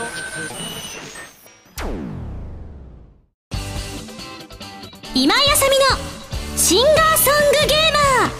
[0.00, 0.06] 当
[5.14, 8.30] 今井あさみのシンガーソングゲーマー。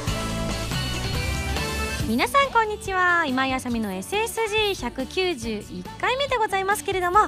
[2.08, 3.26] 皆さんこんにちは。
[3.26, 7.18] 今井あさみの SSG191 回目でございますけれども、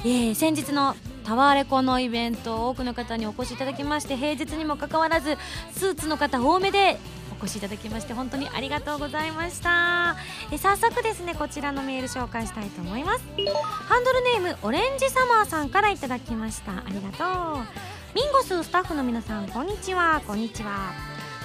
[0.00, 0.94] えー、先日の
[1.30, 5.38] タワーレコのイベント多くの方にお越しいただきまして平日にもかかわらず
[5.70, 6.98] スーツの方多めで
[7.40, 10.16] お越しいただきまして本当にありがとうございました。
[10.50, 13.24] え早速ですねこちらのメール紹介したいと思います。
[13.62, 16.72] ハンドルネームオレンジサマーさんからいただきました。
[16.72, 17.64] ありがとう。
[18.12, 20.20] ミンゴススタッフの皆さんこんにちは。
[20.26, 20.92] こんにちは。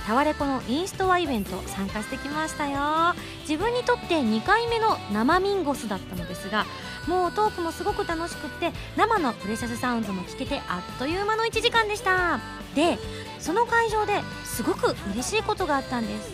[0.08, 3.14] タワレコのインストアイベント参加してきましたよ。
[3.42, 6.66] 自分にとって2回目の生ミンゴスだったのですが
[7.08, 12.40] もうトークもすごく楽しくって生のプレシャスサウンドも聞けてあっという間の1時間でした。
[12.76, 12.98] で
[13.40, 16.31] その会場ですごく嬉しいことがあったんです。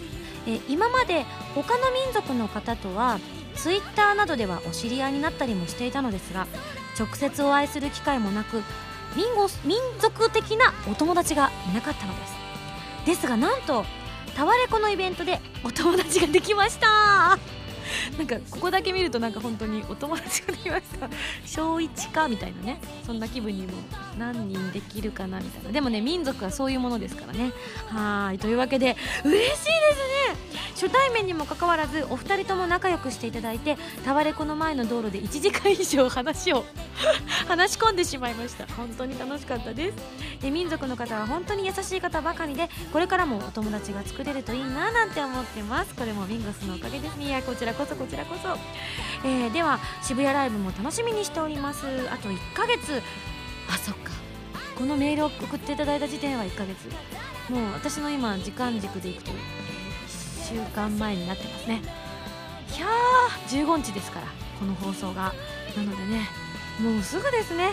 [0.48, 3.20] え今まで他の民族の方とは
[3.56, 6.48] ツイッターなどではお知り合いになったりもしていたのですが
[6.98, 8.64] 直接お会いする機会もなく
[9.16, 9.26] 民
[9.66, 12.34] 民族的なお友達がいなかったのです。
[13.06, 13.86] ですがなんと
[14.36, 17.61] タワレコのイベントでお友達ができました。
[18.18, 21.10] なんかここだけ見るとなんか本当にお友達ができました。
[21.46, 22.80] 小1かみたいなね。
[23.06, 23.74] そんな気分にも
[24.18, 25.72] 何人できるかなみたいな。
[25.72, 27.52] でもね民族はそういうものですからね。
[27.88, 28.40] はい。
[28.40, 30.62] というわけで嬉しいですね。
[30.74, 36.66] 初対面にもかかわらずお二人とも仲良くしていただいてタワレコの前の道路で1時間以上話を
[37.48, 38.66] 話し込んでしまいました。
[38.74, 39.98] 本当に楽しかったです。
[40.42, 45.94] で民族の方は本当に優しい方ばかりでこれからもお友達が作れるといいななんて思ってます。
[45.94, 47.16] これもミンゴスのおかげです。
[47.18, 48.50] ねいやこちらこそこちらこそ、
[49.28, 51.88] えー、では渋谷ライブも楽しみにしております。
[52.12, 53.02] あと1ヶ月。
[53.68, 54.12] あそっか。
[54.78, 56.88] このメールを送っていただいた時点は1ヶ月。
[57.52, 59.36] もう私の今時間軸でいくと1
[60.54, 61.82] 週間前になってますね。
[62.78, 64.28] いやー15日ですから
[64.60, 65.34] この放送が。
[65.76, 66.28] なのでね
[66.80, 67.72] もうすぐですね。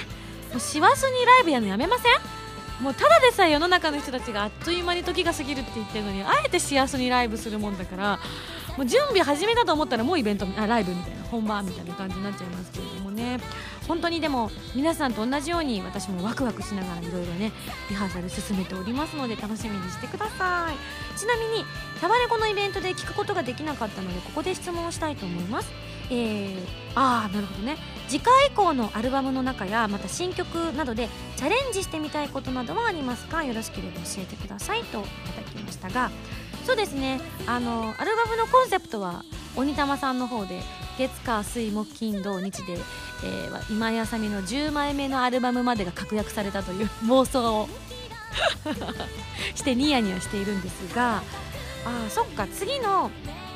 [0.50, 2.82] もう師走にライブやるのやめません？
[2.82, 8.18] もうただでさえ世の中の人たちがあっという間に時が過ぎるって言ってるのにあえて幸せにライブするもんだから
[8.76, 13.40] もう準備始めたと思ったらもうイベントあライブみたいな本番みたいな感じになっちゃいますけれどもね。
[13.86, 17.52] 本当にでも皆さんと同じように私もワクワクしながらいろいろね
[17.88, 21.18] リハーサル進めておりますので楽しみにしてください。
[21.18, 21.64] ちなみに
[22.00, 25.70] タワレコのイベントで聞くことができなかったのでここで質問をしたいと思います。
[26.10, 26.58] えー、
[26.94, 27.76] ああなるほどね。
[28.08, 33.44] 次回以降のアルバムの中やまた新曲などでチャレンジしてみたいことなどはありますか？
[33.44, 35.02] よろしければ教えてくださいとい
[35.34, 36.10] ただきましたが
[36.68, 37.18] そうですね。
[37.46, 39.24] あのアルバムのコンセプトは
[39.56, 40.60] 鬼玉さんの方で
[40.98, 47.68] 月火水木金土日で、えー、今井あさみの10枚目のアルバムまでが確約されたという妄想を
[49.56, 51.22] してニヤニヤしているんですが
[51.86, 52.46] あそっか。
[52.48, 53.10] 次の、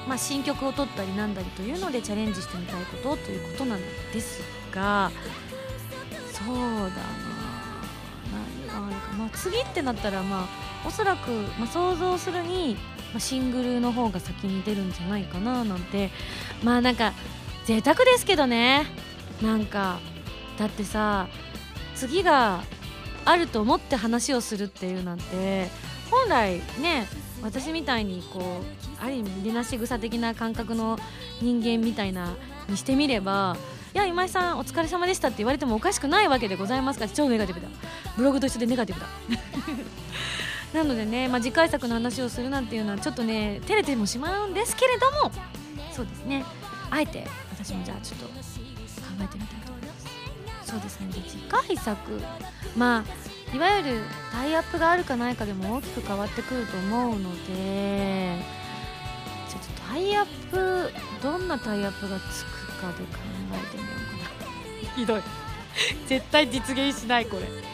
[0.08, 3.80] まあ、新曲を取ったりなんだりというのでチャレンジしてみたいことということなん
[4.10, 4.40] です
[4.74, 5.12] が
[6.32, 7.42] そうだな。
[8.32, 12.78] 何があるか、まあ、次ってなったらまあおそらく、まあ、想像するに
[13.12, 16.10] まあ、シングルの方が先に出るんじゃないかななんて。
[16.62, 17.12] まあなんか
[17.64, 18.86] 贅沢ですけどね。
[19.42, 19.98] なんか
[20.58, 21.28] だってさ
[21.94, 22.62] 次が
[23.24, 25.68] あると思って話をするっていうなんて
[26.10, 27.08] 本来ね
[27.42, 30.98] 私みたいにこうある意味出なし草的な感覚の
[31.40, 32.34] 人間みたいな
[32.68, 33.56] にしてみれば
[33.94, 37.68] いや今井さんお疲れ様でしたって言われてもおかしくないわけでございますから超ネガティブだ。
[38.16, 39.06] ブログと一緒でネガティブだ。
[40.72, 45.30] なのでね、まあ、次回作の話をするなんていうのはちょっとね照れてもしまうんですけれども
[45.92, 46.44] そうですね。
[46.90, 48.32] あえて私もじゃあちょっと考
[49.20, 50.06] えてみたいと思います。
[50.70, 51.06] そうですね。
[51.08, 52.20] で次回作
[52.76, 53.04] ま
[53.52, 54.00] あいわゆる
[54.32, 58.38] タイアップがあるかないかでも大きく変わってくると思うので
[59.48, 60.90] ちょっとタイアップ
[61.22, 63.18] どんなタイアップがつくかで考
[63.52, 64.94] えてみようかな。
[64.96, 65.22] ひどい。
[66.06, 67.71] 絶対実現しないこれ。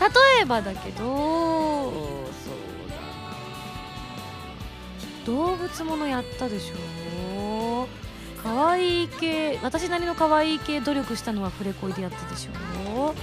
[0.00, 3.02] 例えばだけどそうだな
[5.24, 7.88] 動物ものやったでしょ
[8.42, 13.14] 可愛い系私なりの可愛い系努力したのはフレコイでやったでしょ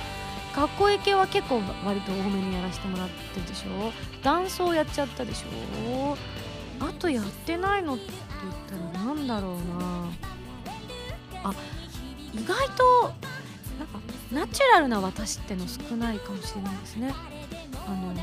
[0.55, 3.91] かっこいい系は結構割と多めにやらせてもらってるでしょ
[4.23, 6.17] ダンスをやっちゃったでしょ
[6.79, 8.05] あとやってないのって
[8.69, 10.09] 言ったらなんだろうな。
[11.43, 11.53] あ
[12.33, 13.13] 意外と
[13.77, 13.99] なんか
[14.31, 17.13] ナチュラルな私っての少ないかもしれないですね
[17.87, 18.13] あの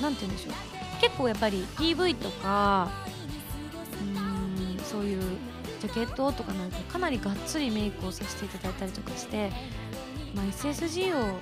[0.00, 0.54] 何て言うんでしょう
[1.00, 2.90] 結構やっぱり PV とか
[4.14, 5.22] うーんそういう
[5.80, 9.50] ジャケットとかなるとかなりがっつりメイクをさせていただいたりとかして、
[10.34, 11.38] まあ、SSG を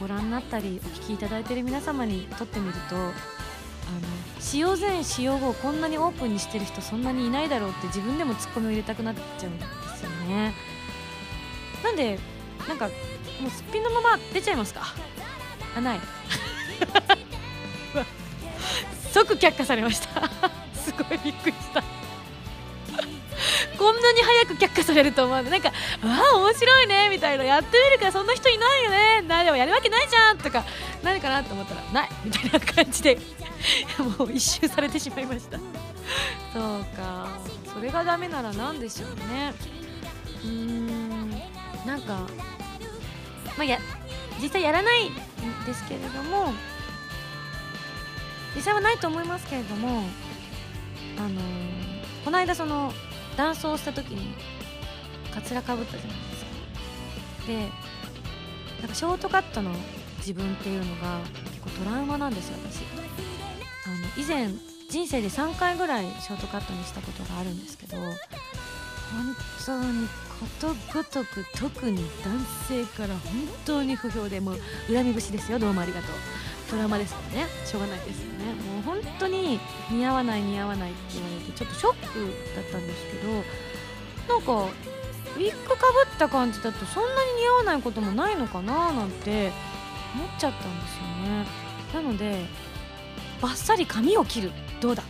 [0.00, 3.12] ご覧になったりお聴きいただいている皆様にとってみるとあの
[4.40, 9.64] 使用前使用後こんなにオープンにしてる人そんなにいないだろうって自分でもツッコミを入れたくなっちゃうんで
[9.96, 10.54] すよね。
[11.82, 12.18] なんで
[12.68, 12.88] なんか
[13.40, 14.94] もうすっぴんのまま出ちゃいますか？
[15.76, 16.00] あない。
[19.12, 20.28] 即却下されました。
[20.74, 21.82] すごいびっくりした。
[23.78, 25.68] こんなに早く却下されると思うなんか
[26.02, 27.44] ああ面白いねみたいな。
[27.44, 29.22] やってみるからそんな人いないよね。
[29.22, 30.64] なでもやるわけないじゃんとか
[31.02, 32.08] 何かなと思ったらない。
[32.24, 33.18] みたいな感じで。
[34.18, 35.58] もう一周されてしまいました。
[36.52, 37.28] そうか。
[37.72, 39.54] それがダメなら何でしょうね。
[40.44, 41.30] うーん。
[41.84, 42.26] なんか
[43.56, 43.78] まあや
[44.40, 45.14] 実際やらないん
[45.64, 46.52] ですけれども
[48.54, 50.02] 実際はないと思いますけれども
[51.18, 51.86] あのー
[52.24, 52.92] この間その
[53.36, 54.34] ダンスをした時に
[55.32, 56.50] カツラかぶったじゃないですか。
[57.46, 57.54] で
[58.80, 59.70] なんかショートカットの
[60.18, 62.82] 自分っていうのが結構トラウマなんですよ私。
[63.86, 64.48] あの以前
[64.90, 68.16] 人生で3回ぐらいショートカットにしたことがあるんですけど本
[69.64, 70.08] 当に
[70.40, 73.18] ことごとく特に男性から本
[73.64, 74.58] 当に不評でもう
[74.92, 75.58] 恨み節ですよ。
[75.58, 76.10] どうもありがとう。
[76.70, 77.46] トラウマですよね。
[77.64, 78.44] しょうがないですよね
[78.74, 79.60] もう本当に
[79.90, 83.32] 似合わない似合わないって言われてちょっとショックだったんですけど
[84.34, 84.72] なんか
[85.36, 89.52] ウィッグかぶった感じだとそんなに似合わないこともないのかななんて
[90.14, 91.46] 思っちゃったんですよね。
[91.94, 92.46] なので
[93.40, 94.50] バッサリ髪を切る。
[94.80, 95.02] どうだ？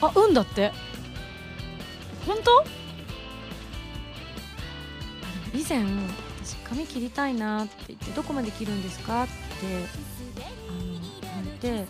[0.00, 0.72] あうんだって。
[2.26, 2.83] 本当？
[5.54, 5.84] 以前
[6.44, 9.32] 私髪切りたいなって言ってどこまで切るんですかって
[10.68, 10.90] あの
[11.20, 11.86] 言われて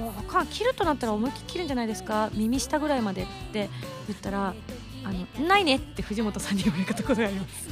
[0.00, 2.30] もうか切るとなったら思いっきり切るんじゃないですか？
[2.34, 3.68] 耳下ぐらいまでって
[4.06, 4.54] 言ったら
[5.04, 7.68] あのないねって藤本さんに言われたことがあります。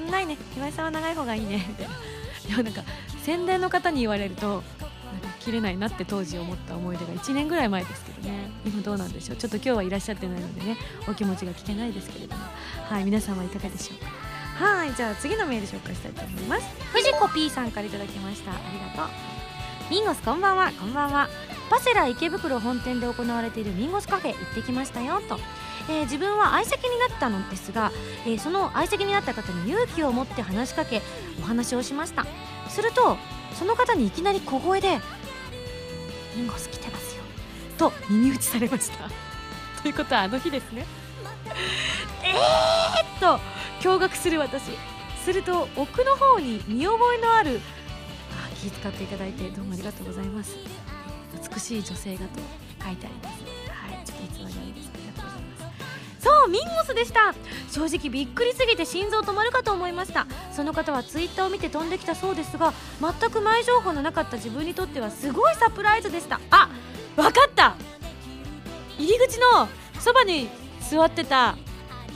[0.10, 0.36] ないね。
[0.56, 1.64] 岩井さんは長い方がいいね。
[1.68, 1.94] みたいな。
[1.94, 2.82] いやなんか
[3.22, 4.62] 宣伝の方に言われるとなんか
[5.40, 8.05] 切れないなって当時思った思い出が1年ぐらい前です。
[8.64, 9.36] 今どうなんでしょう。
[9.36, 10.76] ちょっと今日はいらっしゃってないのでね。
[11.08, 12.42] お気持ちが聞けないですけれども。
[12.88, 14.64] はい皆さんはいかがでしょうか。
[14.64, 16.66] はいじゃあ次のメール紹介したいと思います。
[16.92, 18.52] 藤子 P さんからいただきました。
[18.52, 19.12] ありがとう。
[19.90, 20.72] ミンゴスこんばんは。
[20.72, 21.28] こんばんは。
[21.68, 25.36] パセラ池袋本店で行われているミンゴスカフェ行ってきましたよと、
[25.88, 27.90] えー自分は相席になったのですが、
[28.24, 31.02] えーその相席になった方に勇気を持って話しかけ
[31.40, 32.24] お話をしました。
[32.68, 33.16] すると
[33.54, 35.00] その方にいきなり小声で
[36.36, 36.85] 「ミンゴス来て」
[37.76, 39.08] と耳打ちされました。
[39.82, 40.86] ということはあの日ですね。
[42.24, 43.40] えーっと
[43.80, 44.62] 驚愕する私。
[45.24, 47.60] すると奥の方に見覚えのある。
[48.32, 50.56] あ気遣っていただいてどうもありがとうございます。
[51.52, 52.40] 美しい女性がと
[52.84, 53.42] 書いてあります。
[53.70, 54.72] はいちょっといつまであり。
[54.72, 54.85] です
[56.26, 57.32] そうミンゴスでした。
[57.70, 60.26] 正直びっくりすぎて心臓止まるかと思いました。
[60.50, 66.40] その方はツイッターを見て飛んできたそうですが全く前情報のなかった自分にとってはすごいサプライズでした。
[66.50, 66.68] あ
[67.14, 67.76] わかった。
[68.98, 69.68] 入り口の
[70.00, 70.48] そばに
[70.80, 71.56] 座ってた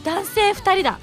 [0.02, 0.98] 男性2人だ。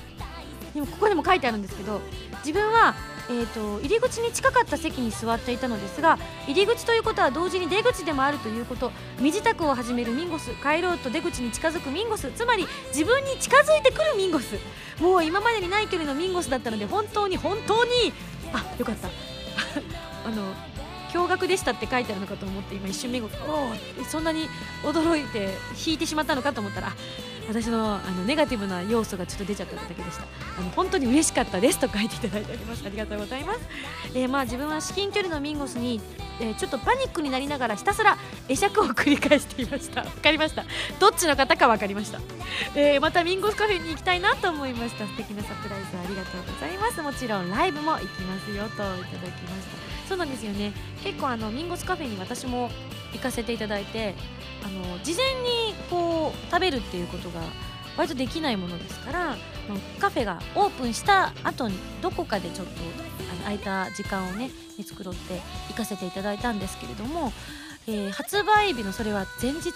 [0.73, 2.01] でもここにも書いてあるんですけど
[2.45, 2.93] 自分は、
[3.29, 8.91] えー、と入り口に近かった席に座っていたのですが入り口ということは同時に出口でもあるということ。
[9.19, 14.55] 身支度を始めるミンゴス帰ろうと出口に近づくミンゴスつまり自分に近づいてくるミンゴス。
[15.01, 18.13] もう今までにない距離のミンゴスだったので本当に本当に
[18.53, 19.09] あよかった。
[20.25, 20.53] あの
[21.13, 24.49] 驚愕でしたって書いてあるのかと思って今一瞬目がおおそんなに
[24.83, 26.91] 驚いて引いてしまったのかと思ったら
[27.47, 30.23] 私のあのネガティブな要素がちょっと出ちゃっただけでした。
[30.57, 32.83] あの本当に嬉しかったですと書いていただいております。
[32.85, 33.61] ありがとうございます、
[34.13, 36.01] えーまあ自分は至近距離のミンゴスに、
[36.39, 38.17] えーちょっとパニックになりながらひたすら
[38.47, 40.01] 会釈を繰り返していました。
[40.01, 40.65] わかりました。
[40.99, 42.19] どっちの方かわかりました、
[42.75, 45.05] えーまたミンゴスカフェに行きたいなと思いました。
[45.05, 47.01] 素敵なサプライズありがとうございます。
[47.01, 48.91] もちろんライブも行きますよといただ
[49.31, 50.09] きました。
[50.09, 50.73] そうなんですよね。
[51.03, 52.69] 結構あのミンゴスカフェに私も
[53.13, 54.15] 行かせていただいて
[54.63, 57.41] あの事前にこう食べるっていうことが
[57.97, 59.35] 割とできないものですから
[59.99, 62.73] カフェがオープンした後にどこかでちょっと
[63.31, 67.33] あの空いた時間をね見繕って行かせていただいたんですけれども、
[67.87, 69.71] えー発売日のそれは前日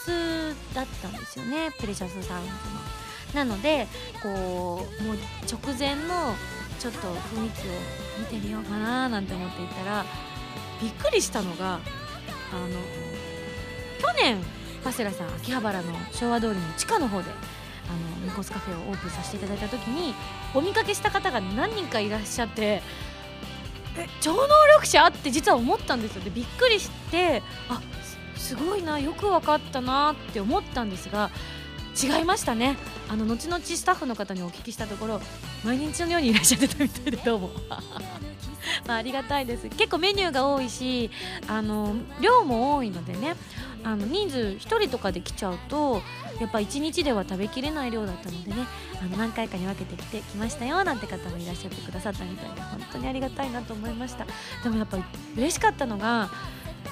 [0.75, 2.55] だったんですよねプレシャスサウンドの。
[3.33, 3.87] なので
[4.21, 4.29] こ
[4.99, 5.17] うもう
[5.49, 6.35] 直前の
[6.79, 7.71] ちょっと雰囲気を
[8.19, 10.05] 見てみようかななんて思っていたら
[10.81, 12.69] びっくりしたのがあの
[14.01, 14.43] 去年
[14.83, 17.31] パセラさん秋葉原の昭和通りの地下の方で
[17.87, 20.13] あのミコスカフェをオープンさせていただいた時に
[20.53, 22.81] お見かけした方が何人かいらっしゃって
[23.97, 26.21] え超能力者って実は思ったんですよ。
[26.21, 27.81] でびっくりしてあ
[28.37, 31.29] すすごいなよく分かったなって思ったんですが
[32.01, 32.77] 違いましたね。
[33.09, 35.21] あの後々スタッフの方にお聞きしたところ
[35.65, 37.51] 毎日のようにいらっしゃってたみたいでどうも。
[38.87, 39.67] まあありがたいです。
[39.69, 41.11] 結構メニューが多いし
[41.47, 43.35] あの量も多いのでね
[43.83, 46.01] あの人数1人とかで来ちゃうと
[46.39, 48.67] やっぱ1日では食べきれない量だったのでね
[49.01, 54.25] あの何回かに分けてきてきましたよなんて方もいらっしゃってくださったみたいで本当にありがたいなと思いました。
[54.63, 55.03] でもやっぱり
[55.35, 56.29] 嬉しかったのが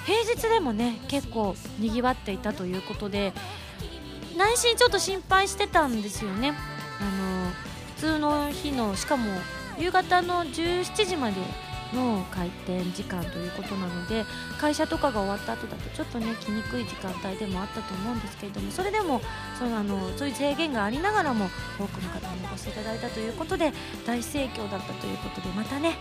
[0.05, 3.34] 平日でもね結構にぎわっていたということで
[4.38, 6.53] 内心ちょっと心配してたんですよね。
[7.00, 7.51] あの
[7.96, 9.25] 普通の日のしかも
[9.77, 11.36] 夕方の17時まで
[11.93, 14.25] の開店時間ということなので
[14.60, 19.22] 会社とかが終わった後だとちょっとね来にくい時間帯でもあったと思うんですけれどもそれでも
[19.58, 23.72] そのあのそういう制限がありながらも多くの方にお越しいただいたということで
[24.05, 25.98] 大盛況だったということでまたね、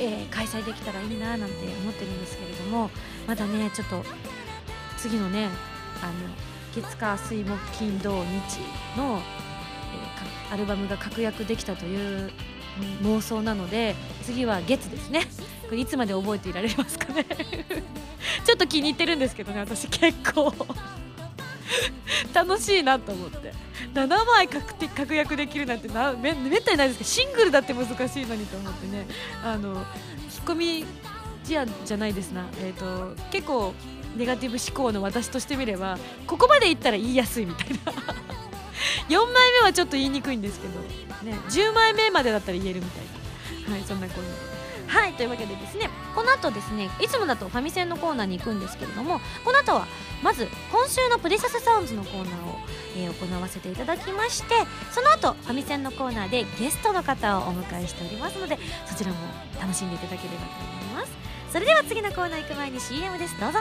[0.00, 2.90] えー、開催できたらいいななんて思ってるんですけれども
[3.26, 4.02] まだねちょっと
[4.96, 5.48] 次のね
[6.02, 6.12] あの
[6.72, 8.58] 月火水木金土日
[8.96, 9.20] の、
[10.48, 12.30] えー、アルバムが確約できたという
[13.02, 15.26] 妄想なので次は月ですね。
[15.64, 17.24] これいつまで覚えていられますかね。
[18.44, 20.54] ちょっと気に入ってるんですけどね私結構。
[22.32, 23.52] 楽しいなと思って。
[23.94, 29.06] 7枚確定確約できるなんてなめめったにないですけどシングルだって難しいのにと思ってね。
[29.44, 29.84] あの引っ
[30.44, 30.86] 込み
[31.48, 33.74] 思案じゃないですな、えーと、結構
[34.16, 38.33] ネガティブ思考の私としてみればここまでいったら言いやすいみたいな。
[39.08, 40.80] 4枚目はちょっと言いにくいんですけど、
[41.30, 43.04] ね、10枚目までだったら言えるみたい
[43.68, 44.30] な、はい、そんなこんな。
[44.30, 44.54] で。
[44.86, 49.86] はいというわけでですねこの後ですねいつもだとファミセンのコーナーに行くんですけれどもこの後は
[50.22, 52.58] まず今週のプレシャスサウンズのコーナーを、
[52.96, 54.54] えー、行わせていただきまして
[54.92, 59.16] その後ファミセンのコーナーでゲストの方をお迎えしておりますのでそちらも
[59.60, 61.12] 楽しんでいただければと思います。
[61.50, 63.40] それでは次のコーナー行く前に CM です。
[63.40, 63.60] どうぞ。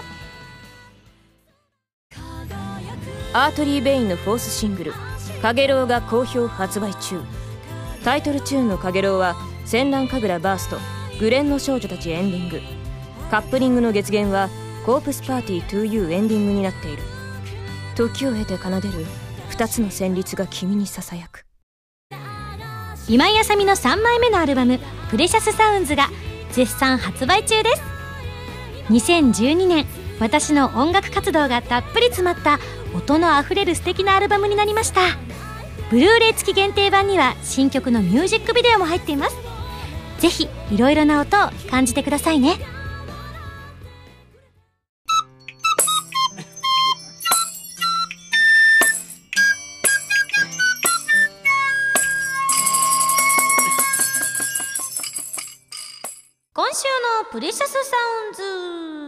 [3.36, 4.94] アートリー・ベインのフォースシングル
[5.44, 7.20] 「かげろう」が好評発売中。
[8.06, 9.36] タイトルチューンの「かげろう」は
[9.66, 10.78] 戦乱神楽バースト
[11.20, 12.62] グレンの少女たちエンディング。
[13.30, 14.50] カップリングの月限は
[14.86, 17.04] コープスパーティー 2U エンディングになっている。
[17.96, 19.06] 時を経て奏でる
[19.52, 21.46] 2つの旋律が君にささやく。
[23.10, 24.80] 今井あさみの3枚目のアルバム
[25.12, 26.08] 「プレシャスサウンズ」が
[26.54, 27.84] 絶賛発売中です。
[28.90, 29.86] 2012年
[30.24, 32.58] 私の音楽活動がたっぷり詰まった
[32.96, 35.02] 音のあふれる素敵なアルバムになりました。
[35.92, 39.36] ブルーレイ付き限定版には新曲のミュージックビデオも入っています。
[40.20, 42.56] ぜひいろいろな音を感じてくださいね。
[56.54, 56.86] 今週
[57.26, 59.03] のプレシャスサウンズ。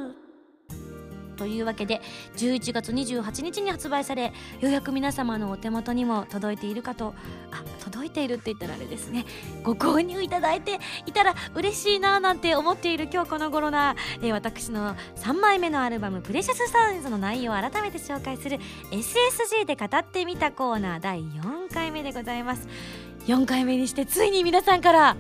[1.35, 2.01] というわけで
[2.37, 7.13] 11月28日に発売されようやく皆様のお手元にも届いているかと
[7.51, 9.25] あ届いているって言ったらあれですね。
[9.63, 18.59] ご購入いただいていたら嬉しいななんて思っている今日この頃な、えー、私の3枚目のアルバム「プレシャスサウンズ」の内容を改めて紹介する
[18.91, 22.67] SSG で語ってみたコーナー第4回目でございます。
[23.27, 25.17] 4回目にしてついに皆さんから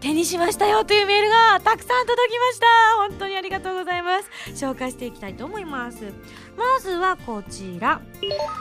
[0.00, 2.66] 手にしましたよというメールがたくさん届きました。
[2.98, 4.30] 本当にありがとうございます。
[4.54, 6.12] 紹介していきたいと思います。
[6.56, 8.00] まずはこちら、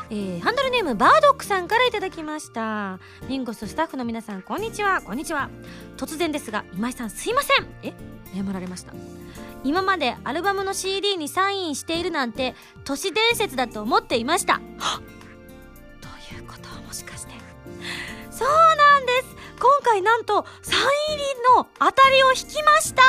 [0.10, 3.00] えー、ハンドルネームバードックさんからいただきました。
[3.28, 5.02] ミンゴススタッフの皆さんこんにちは。
[5.02, 5.52] こんにちは。
[5.96, 7.68] 突然ですが今井さんすいません。
[7.84, 7.94] え？
[8.36, 8.94] 謝られました。
[9.64, 14.60] 今までアルバムの CD にサインしているなんて都市伝説だと思っていました。
[16.02, 17.34] ということはもしかして。
[18.32, 19.37] そうなんです。
[19.60, 20.82] 今回なんとサイン
[21.16, 21.24] 入り
[21.58, 23.04] の当たりを引きました。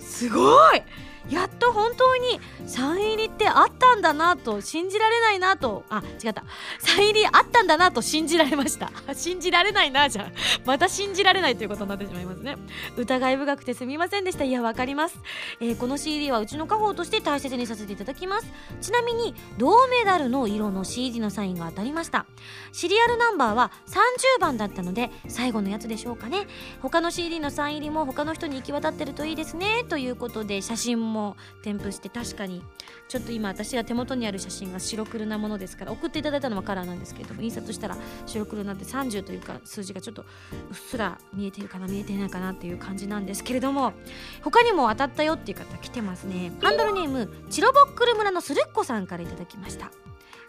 [0.00, 0.82] すごい。
[1.30, 5.84] やっと本当にサイン入りってあったんだなと信じられないなと。
[5.90, 6.44] あ違った。
[6.78, 8.90] サイン入りあったんだなと信じられました。
[9.14, 10.32] 信じられないなじゃあ
[10.64, 12.56] また信じられないということになってしまいますね。
[12.96, 14.44] 疑い深くてすみませんでした。
[14.44, 15.18] いやわかります、
[15.60, 18.46] えー、この CD はうちの家宝として大切にさせていただきます。
[18.80, 22.26] ちなみに銅メダルの色の CD のサインが当たりました。
[22.72, 26.46] シリアルナンバーは30番だったので最後のやつでしょうかね。
[26.80, 29.84] 他の CD のサイン入りも他の人に行き渡ってるといいですね。
[29.88, 31.17] ということで写真も
[31.62, 32.62] 添付して確かに。
[33.08, 37.96] ちょっと今私が手元にある写真が白黒なものですから送っていただいたのはカラーなんですけれども印刷したら
[38.26, 40.24] 白黒になって30というか数字がちょっとう
[40.72, 43.94] っすら見えてるかな見えてないかなっていう感じなんですけれども
[44.42, 46.52] 他にも当たったよっていう方来てますね。
[46.60, 49.90] ハンドルネームチロボックル村のスルッコさんからいただきました、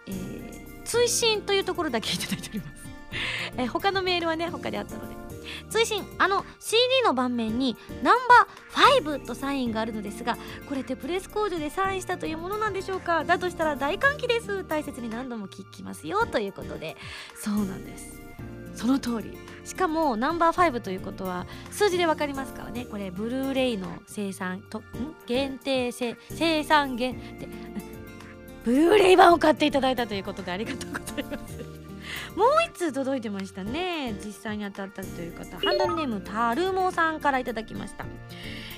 [0.08, 2.72] えー、追伸というところだけいただいております。
[3.58, 5.16] えー、他のメールはね他であったので
[5.70, 10.38] 追伸あの CD の盤面にナンバー5とサインがあるのですが
[10.68, 13.24] これってプレス工場でサインしたというものなんでしょうか？
[13.24, 14.64] だとしたら大歓喜です。
[14.64, 16.08] 大切に何度も聞きます。
[16.08, 16.98] よということで
[17.36, 18.22] そうなんです。
[18.76, 19.38] その通り。
[19.66, 22.86] しかもナンバー5ということは数字で分かりますからね。
[22.86, 24.84] これブルーレイの生産とん？
[25.28, 26.16] 限定生
[26.64, 27.48] 産限定
[28.64, 31.89] ブルーレイ版を買っていただいたということでありがとうございます。
[32.36, 34.16] もう一通届いてましたね。
[34.24, 35.58] 実際に当たったという方。
[35.58, 38.06] ハンドルネームタルモさんからいただきました。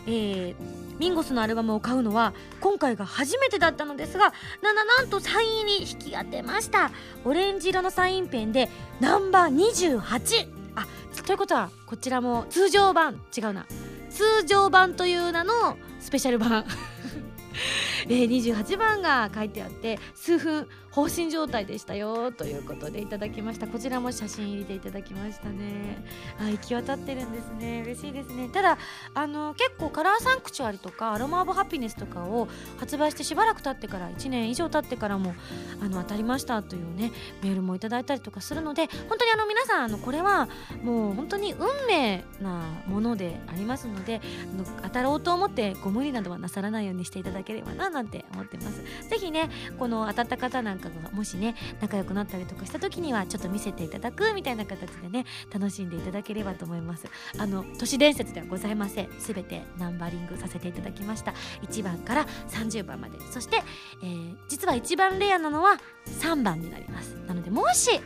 [0.07, 0.55] えー、
[0.99, 4.33] ミンゴスのアルバムを買うのは今回が初めてだったのですが
[4.63, 6.91] なななんとサインに引き当てました。
[7.25, 8.69] オレンジ色のサインペンで
[8.99, 9.55] ナンバー
[9.99, 10.87] 28あ
[11.25, 13.21] ということはこちらも通常版。
[13.35, 13.65] 違うな。
[14.09, 16.65] 通常版という名のスペシャル版。
[18.07, 23.67] えー、28番が書いてあって数分放心状態でしたよということでいただきました。
[23.67, 26.03] こちらも写真入りでいただきましたね。
[26.39, 27.81] あ行き渡ってるんですね。
[27.85, 28.49] 嬉しいですね。
[28.49, 28.77] ただ
[29.13, 35.33] あの結構カラーサンクチュアリとかアロマ・オブ・ハピネスとかを発売してしばらく経ってから1年以上経ってからも
[35.81, 40.49] あの当たりましたというねメールもいただいたりとかするので本当にあの皆さんあのこれは
[40.83, 44.19] もう本当に運命なものでありますので
[44.53, 48.83] あの当たろうと思ってご無理などはなさらないようにしていただければななんて思ってます。
[49.09, 57.07] ぜひねこの当たった方なんかがもしね仲良くなったりとかした時にはちょっと見せていただくみたいな形でね楽しんでいただければと思います。
[57.37, 59.09] あの都市伝説ではございません。
[59.19, 61.33] 全てナンバリングさせていただきました。
[61.63, 63.19] 1番から30番まで。
[63.31, 63.63] そして、
[64.03, 67.15] えー、実は一番レアなのは3番になります。
[67.27, 67.99] なのでもし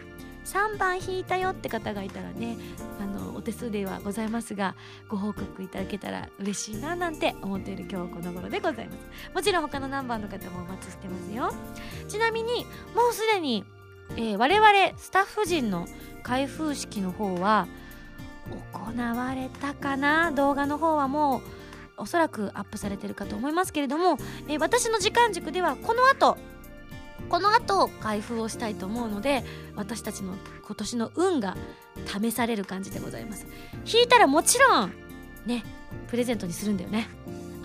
[0.45, 2.55] 3番引いたよって方がいたらね
[3.01, 4.75] あの手数ではございますが
[5.07, 8.97] ご報告いただけたら嬉しいななんて思っている今日この頃でございます。
[9.33, 11.53] もちろん他のナンバーの方もお待ちしてますよ。
[12.09, 13.63] ちなみにもうすでに、
[14.17, 15.87] えー、我々スタッフ陣の
[16.23, 17.67] 開封式の方は
[18.73, 20.31] 行われたかな？
[20.31, 21.41] 動画の方はもう
[21.97, 26.37] おそらくアップされてるかと思いますけれども、えー、私の時間軸ではこの後
[27.29, 29.43] この後開封をしたいと思うので
[29.75, 30.33] 私たちの
[30.65, 31.57] 今年の運が
[32.05, 33.47] 試される感じでございます。
[33.85, 34.93] 引いたらもちろん
[35.45, 35.63] ね
[36.07, 37.07] プレゼントにするんだよね。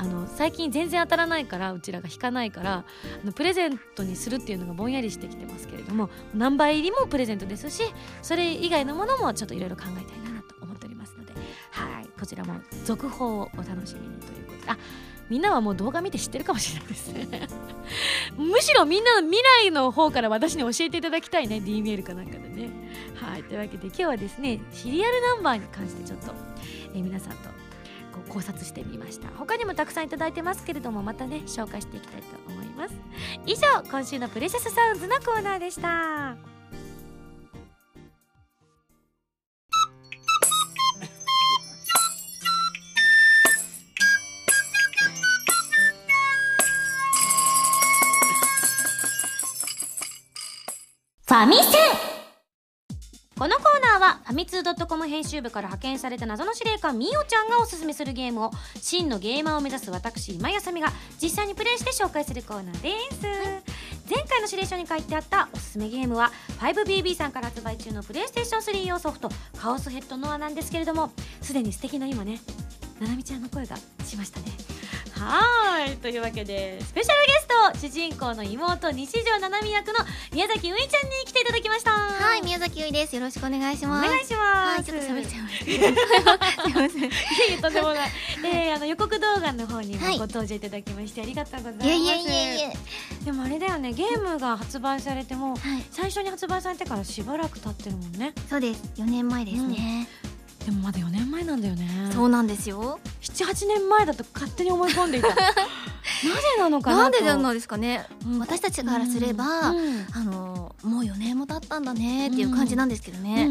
[0.01, 2.85] あの最近全然当たらないからうちらが引かないから
[3.23, 7.83] あのプレゼントにするっていうのがぼんやりしてきてますけれども何倍入りもプレゼントですし
[8.23, 11.35] それ以外のものもちょっといろいろ考えたいなと思っておりますので
[11.73, 14.79] はいこちらも続報をお楽しみにということであ
[15.31, 17.49] みんなはもう動画見て知ってるかもしれないですね。
[18.37, 21.61] むしろみんなの未来の方から私に教えていただきたいね。
[21.61, 22.71] D メールかなんかでね。
[23.15, 23.45] はい。
[23.45, 26.35] というわけで今日はですねシリアルナンバーに関してちょっと、
[26.95, 27.49] えー、皆さんと
[28.13, 29.29] こう考察してみました。
[29.39, 32.95] 他にもたくさんいただいてますけれどもまたね紹介していきたいと思います。
[33.47, 36.50] 以上今週のプレシャスサウンズのコーナーでした。
[51.31, 51.65] ファミセン。
[53.39, 60.89] このコーナーはファミツー .com 編集部から派遣された謎の司令官みおちゃんがおすすめするゲームを真のゲーマーを目指す私今やさみが
[61.23, 63.23] 実際にプレイして紹介するコーナーです、
[64.13, 71.13] 前回の指令書に書いてあったおすすめゲームは 5BB さんから発売中のプレイステーション3用ソフトカオスヘッドノアなんですけれども
[71.43, 72.41] すでに素敵な今ね
[73.01, 74.47] ななみちゃんの声がしましたね。
[75.25, 79.95] はいというわけでスペシャルゲスト主人公の妹西条七海役の
[80.33, 81.91] 宮崎ういちゃんに来ていただきました。
[81.91, 83.15] はい宮崎ういです。
[83.15, 84.07] よろしくお願いします。
[84.07, 84.77] お願いします。
[84.77, 87.05] はいちょっと喋っちゃいましたすいません。
[87.05, 87.09] い
[87.51, 88.11] えとんでもない。
[88.45, 91.87] えー、あの予告動画の方にもご登場いただきまして、ありがとうございます。
[91.87, 92.71] いやいやいやいや。
[93.25, 98.33] でもあれだよねゲームが発売されても、はい、最初に発売されてからしばらく経ってるもんね。
[98.49, 98.83] そうです。
[98.97, 100.30] 4年前ですね、うん
[100.65, 102.11] でもまだ4年前なんだよね。
[102.13, 103.01] そうなんですよ。
[103.23, 105.29] 78年前だと勝手に思い込んでいた
[106.25, 113.49] なぜなのかななんでなんですかね、うん、私たちからすれば、うん、あのもう4年も経ったんだねっていう感じなんですけどね、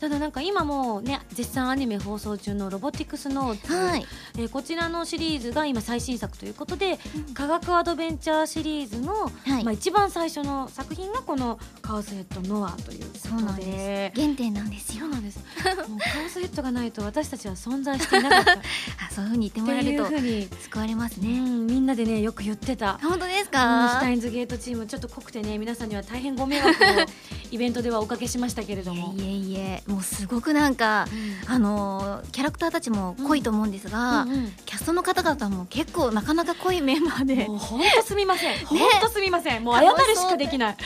[0.00, 6.98] ただなんか今もね絶賛アニメ放送中の「ロボティクスノーツ」はい、えー、こちらのシリーズが今最新作ということで、
[7.34, 14.20] 科学アドベンチャーシリーズの、はい、まあ、一番最初の作品がこの「カオスヘッドノア」というそうなんです。
[14.20, 15.00] 原点なんですよ。
[15.00, 15.38] そうなんです。
[15.38, 18.52] もうカオスヘッドがないと私たちは存在していなかった。
[19.06, 22.98] あそういうふうに言ってもらえると救われますね、うん、みんなでねよく言ってた。
[22.98, 26.72] 本当ですか、うん、シュタインズゲートチームちょっと濃くてね皆さんには大変ご迷惑を。
[27.52, 29.14] イベントではおかけしましたけれども。
[29.18, 31.06] いえいえもうすごくなんか、
[31.46, 37.44] うん、あのキャラクターたちも濃いと思うんですが、うんうんうん、キャストの方々も結構なかなか濃いメンバーで。
[37.44, 38.66] 本当すみません。
[38.66, 40.76] 本当すみません、もう謝るしかできない。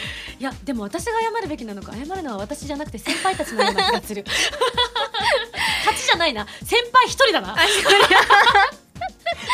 [0.41, 4.25] いやでも私が謝るべきなのか謝るのは私じゃなくて先輩たちのような気がする。
[5.85, 6.47] 勝ちじゃないな。
[6.65, 7.57] 先輩一人だな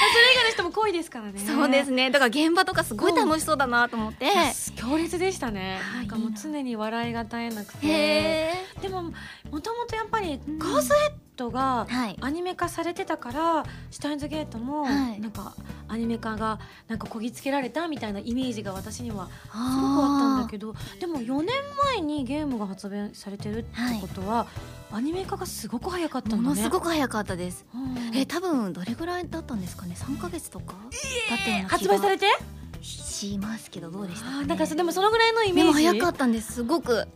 [0.03, 1.39] 以外の人も濃いですからね。
[1.39, 2.11] そうですね。
[2.11, 4.27] だから現場とかすごい楽しそうだなと思って、
[4.77, 8.53] 強烈でしたね、なんかもう常に笑いが絶えなくて。
[8.81, 9.13] でもも
[9.61, 12.17] ともとやっぱりカースヘットがはい。
[12.21, 15.21] アニメ化されてたからシュタインズゲートもはい。
[15.21, 15.55] なんか
[15.89, 21.49] アニメ化がなんかこぎつけられたみたいなイメージが私にはすごくあったんだけどでも4年
[21.95, 23.69] 前にゲームが発売されてるって
[24.01, 24.47] ことは、
[24.91, 26.37] アニメ化がすごく早かったね。
[26.37, 27.67] ものすごく早かったです。
[27.75, 28.17] うん。
[28.17, 30.75] え多分どれぐらいだったんですかね？3ヶ月とか？
[31.31, 31.69] だったような気が。
[31.69, 32.27] 発売されて？
[32.81, 34.47] しますけどどうでしたかね？
[34.47, 35.83] なんかそでもそのぐらいのイメージ？
[35.83, 36.93] でも早かったんですすごく。
[36.95, 37.07] へー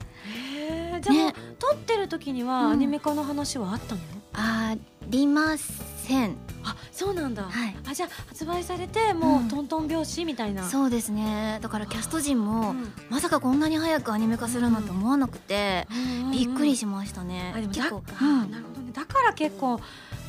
[1.00, 1.34] じゃあね。
[1.58, 2.72] 撮ってる時にはうん。
[2.72, 4.00] アニメ化の話はあったの、
[4.32, 4.76] あ
[5.08, 6.36] りません。
[6.64, 7.76] あそうなんだ、はい。
[7.88, 9.48] あじゃあ発売されてもう、うん。
[9.48, 10.64] トントン拍子みたいな。
[10.64, 11.58] そうですね。
[11.62, 12.92] だからキャスト陣も、うん。
[13.08, 15.86] まさかこんなに早くアニメ化するなんて思わなくて、
[16.32, 17.52] びっくりししましたね。
[17.54, 18.02] あでもだ結構。
[18.08, 18.92] あーなるほどね。
[18.92, 19.80] だから結構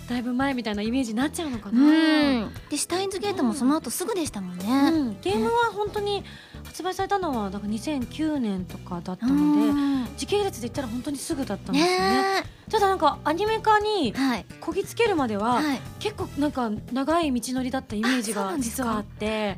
[0.10, 2.54] だいぶ前みたいなイメージになっちゃうのかな、うん、うん。
[2.70, 5.22] でシュタインズゲートもその後すぐでしたもんね、うん。
[5.22, 6.24] ゲームは本当に
[6.64, 10.08] 発売されたのはだから2009年とかだったので、うん。
[10.18, 12.22] 時系列で言ったら本当にすぐだったんですよね。
[12.42, 14.14] ねただなんかアニメ化に
[14.60, 15.80] こぎつけるまでは、はい。
[16.00, 19.58] 結構なんか長い道のりだったイメージが実はあって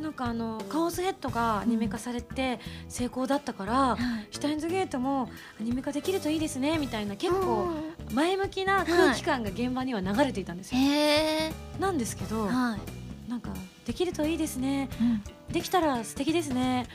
[0.00, 4.28] なんかあのカオスヘッドがアニメ化されて成功だったから、はい。
[4.30, 5.28] シュタインズゲートも
[5.60, 7.68] アニメ化できるといいですねみたいな結構
[8.12, 12.99] 前向きな空気感が現場には流れていたんですよ、へえなんですけどはい、
[13.30, 13.50] なんか
[13.86, 14.88] できるといいですね。
[15.00, 15.22] うん。
[15.52, 16.88] できたら素敵ですね。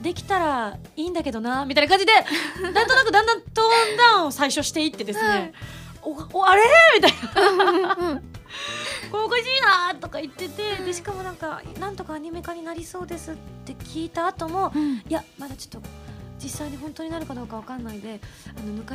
[0.00, 1.66] できたらいいんだけどな。
[1.66, 2.12] みたいな感じで
[2.72, 5.52] なんとなくだんだんトーンダウンを最初していってですね、
[6.02, 6.62] おおあれ？
[6.94, 7.12] みたい
[7.86, 7.96] な。
[9.10, 9.44] これおかしい
[9.92, 14.96] なとか言っててでしかもなんかなんとかアニメ化になりそうですって聞いた後もうん。
[14.98, 15.88] いやまだちょっと
[16.42, 18.20] 実際に本当になるかどうかわかんないで
[18.56, 18.94] あのぬか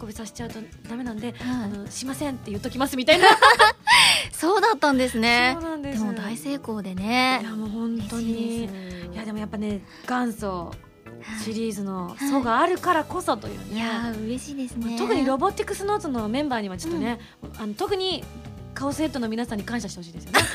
[0.00, 0.58] 喜びさせちゃうと
[0.88, 1.36] ダメなんで、はい。
[1.64, 3.28] あのしませんって言っときますみたいな、
[4.32, 5.56] そうだったんですね。
[5.60, 8.64] そうなんでですも大成功でいねやもう本当に。
[8.64, 8.68] い
[9.14, 10.72] やでもやっぱね元祖
[11.44, 12.28] シリーズのはい。
[12.30, 14.96] 層があるからこそといういね、やー嬉しいですね。
[14.98, 17.18] 特にロボティクスノーツのメンバーにはちょっとね、
[17.58, 18.24] あの特に
[18.74, 20.38] カオスヘッドの皆さんに感謝してほしいですよね。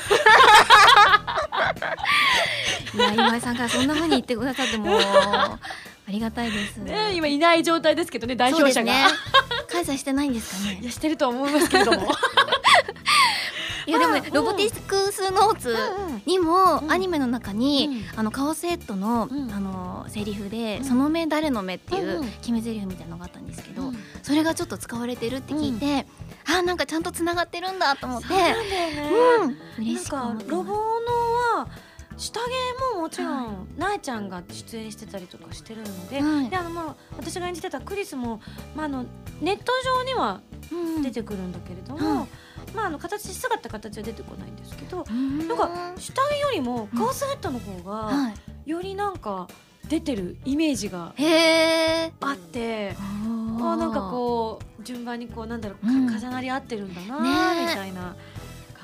[2.96, 4.98] いや今井さんからそんな風に言ってくださっても
[6.08, 6.78] ありがたいです。
[6.78, 9.06] ね今いない状態ですけどね代表者が、ね。
[9.72, 10.80] 感謝してないんですかね。
[10.82, 12.12] いやしてると思いますけれども。
[13.86, 16.92] いやでもねうんロボティクスノーツうんにもうん。
[16.92, 18.20] アニメの中に、うん。
[18.20, 19.52] あのカオスヘッドの、うん。
[19.52, 20.86] あのセリフで、うん。
[20.86, 23.98] その目誰の目っていう決め台詞みたいなのがあったんですけど、うん。
[24.22, 26.08] それがちょっと使われてるって聞いて、
[26.46, 30.16] あーなんかちゃんとつながってるんだと思ってそうなん嬉しく
[30.48, 31.68] ロボまのは
[32.18, 36.50] 下着ももちろん、なえちゃんが出演してたりとかしてるので,、はい。
[36.50, 38.42] であのまあ私が演じてたクリスも、
[38.76, 39.06] まあ、あの
[39.42, 40.42] ネット上には
[41.02, 42.28] 出てくるんだけれども、はい。
[42.74, 45.48] まあ、あの形姿形は出てこないんですけどうん。
[45.48, 48.30] なんか下着よりもカオスヘッドの方がは
[48.66, 48.70] い。
[48.70, 49.48] よりなんか
[49.90, 51.14] 出てるイメージが
[52.22, 52.96] あって。
[53.62, 56.08] ああなんかこう順番にこうなんだろう、かうん。
[56.08, 57.20] 重なり合ってるんだな、
[57.62, 58.16] みたいな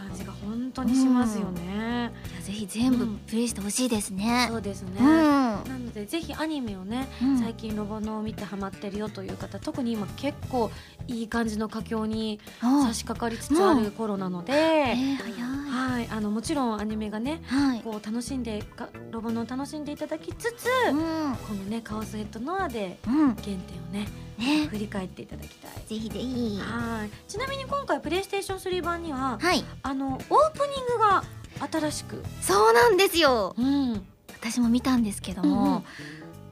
[0.09, 2.11] 感じが本当にしますよね。
[2.31, 3.17] いやぜひ全部うん。
[3.27, 4.47] プレイしてほしいですね。
[4.49, 5.05] そうですね、うん。
[5.05, 7.39] なのでぜひアニメをね、うん。
[7.39, 10.71] 最近ロボノを見てハマってるよという方特に今結構
[11.07, 16.07] いい感じの佳境にあ差し掛かりつつある頃なので、えー、早はい。
[16.09, 17.81] あのもちろんアニメがねいはい。
[17.81, 21.35] こう楽しんでかロボノを楽しんでいただきつつ、うん。
[21.35, 23.27] このねカオスヘッドノアでうん。
[23.27, 23.57] 原点を
[23.91, 24.07] ね
[24.39, 24.67] ね。
[24.67, 25.71] 振り返っていただきたい。
[25.87, 26.59] ぜひぜひ。
[26.59, 27.09] はい。
[27.29, 29.63] ちなみに今回プレイステーション3版にははい。
[29.83, 31.23] あのオープニングが
[31.71, 33.53] 新しく、そうなんですよ。
[33.57, 35.83] うん、私も見たんですけども、うんうん。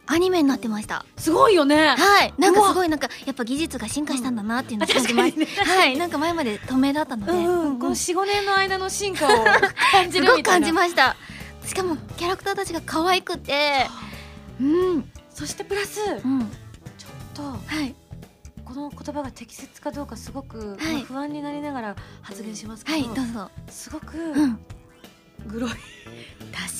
[0.05, 1.05] アニメになってました。
[1.17, 1.95] すごいよね。
[1.97, 2.33] はい。
[2.37, 5.47] なんかすごいなんかやっぱ技術が進化したんだなっていうのを感じまし確かにね。
[5.57, 5.97] た、はい。
[5.97, 7.59] なんか前まで透明だったので、うんうん、うん。
[7.61, 9.29] うんこの45年の間の進化を
[9.91, 11.15] 感じすごく感じました。
[11.65, 13.87] しかもキャラクターたちが可愛くて。
[14.61, 15.11] うん。
[15.29, 16.51] そしてプラスうん
[17.37, 17.95] とはい。
[18.65, 20.93] この言葉が適切かどうかすごく、はい。
[20.95, 23.51] まあ不安になりながら発言しますけど、はいどうぞ。
[23.69, 24.59] すごくうん。
[25.45, 25.71] グロい、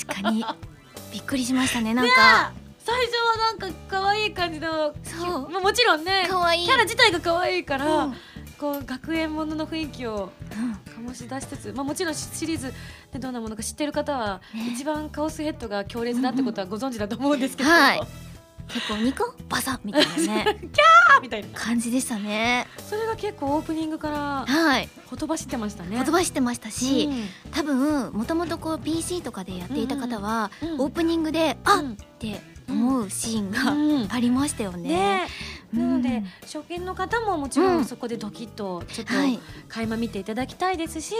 [0.05, 0.43] 確かに。
[1.13, 2.51] びっくりしましたねなんか。
[2.79, 5.49] 最初はなんか可愛い感じのそう。
[5.49, 6.65] まあもちろんね可愛い。
[6.65, 8.15] キャラ自体が可愛いから、うん。
[8.57, 11.07] こう学園ものの雰囲気をうん。
[11.07, 12.73] 醸し出しつつ、まあ、もちろんシリーズ
[13.13, 14.71] でどんなものか知ってる方は、ね。
[14.73, 18.26] 一番カオスヘッドが強烈だってことはご存知だと思うんですけど、はい
[18.67, 20.59] 結構ニコバサみたいなね。
[21.17, 21.47] あみたいな。
[21.53, 22.67] 感じでしたね。
[22.87, 24.89] それが結構オープニングからはい。
[25.07, 25.95] ほとばしってましたね。
[25.95, 27.51] 言葉してましたし、うん。
[27.51, 30.81] 多分もともとこう PC とかでやっていた方は、うん。
[30.81, 31.91] オープニングで、あっうん。
[31.93, 34.07] って思うシーンがうん。
[34.11, 34.89] ありましたよね。
[34.89, 35.27] ね
[35.73, 36.23] なので、うん。
[36.41, 37.81] 初見の方ももちろうん。
[37.81, 41.17] んそこでドキッとちょっとはい、垣間見ていただきたいですし、う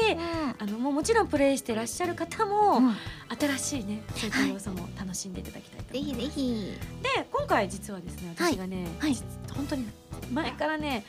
[0.58, 2.96] あのもうもちろんプレイしてらっしゃる方も、ん、
[3.40, 6.26] 新しいねそういった要素も楽しんでいただきたいとぜ思います。
[6.26, 6.78] ひぜひ。
[7.04, 8.54] で今回実はですねはい。
[8.54, 9.14] 私がね、はい。
[9.16, 9.24] 実
[9.56, 9.86] 本当に
[10.32, 11.06] 前からね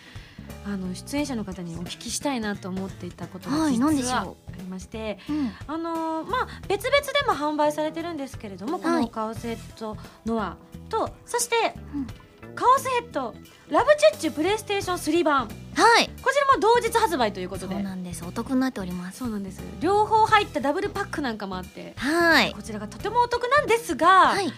[0.66, 3.78] あの出演者の方にお聞きしたいなと思っていたことがはい。
[3.78, 5.52] 実はありまして、うん。
[5.66, 9.02] あのーまあ別々でも販売されてるんですけれども、こはい。
[9.02, 9.96] のカオスヘッド
[10.26, 10.56] ノア
[10.88, 12.06] とそして、うん
[12.54, 13.34] カオスヘッド
[13.68, 15.48] ラブチュッチュプレイステーション3版。
[15.48, 16.06] こはい。
[16.06, 17.74] ちらも同日発売ということで。
[17.74, 18.24] そうなんです。
[18.24, 19.18] お得になっております。
[19.18, 19.60] そうなんです。
[19.80, 21.94] 両方入ったダブルパックなんかもあって。
[21.96, 22.52] はい。
[22.52, 24.52] こちらがとてもお得なんですが、はい。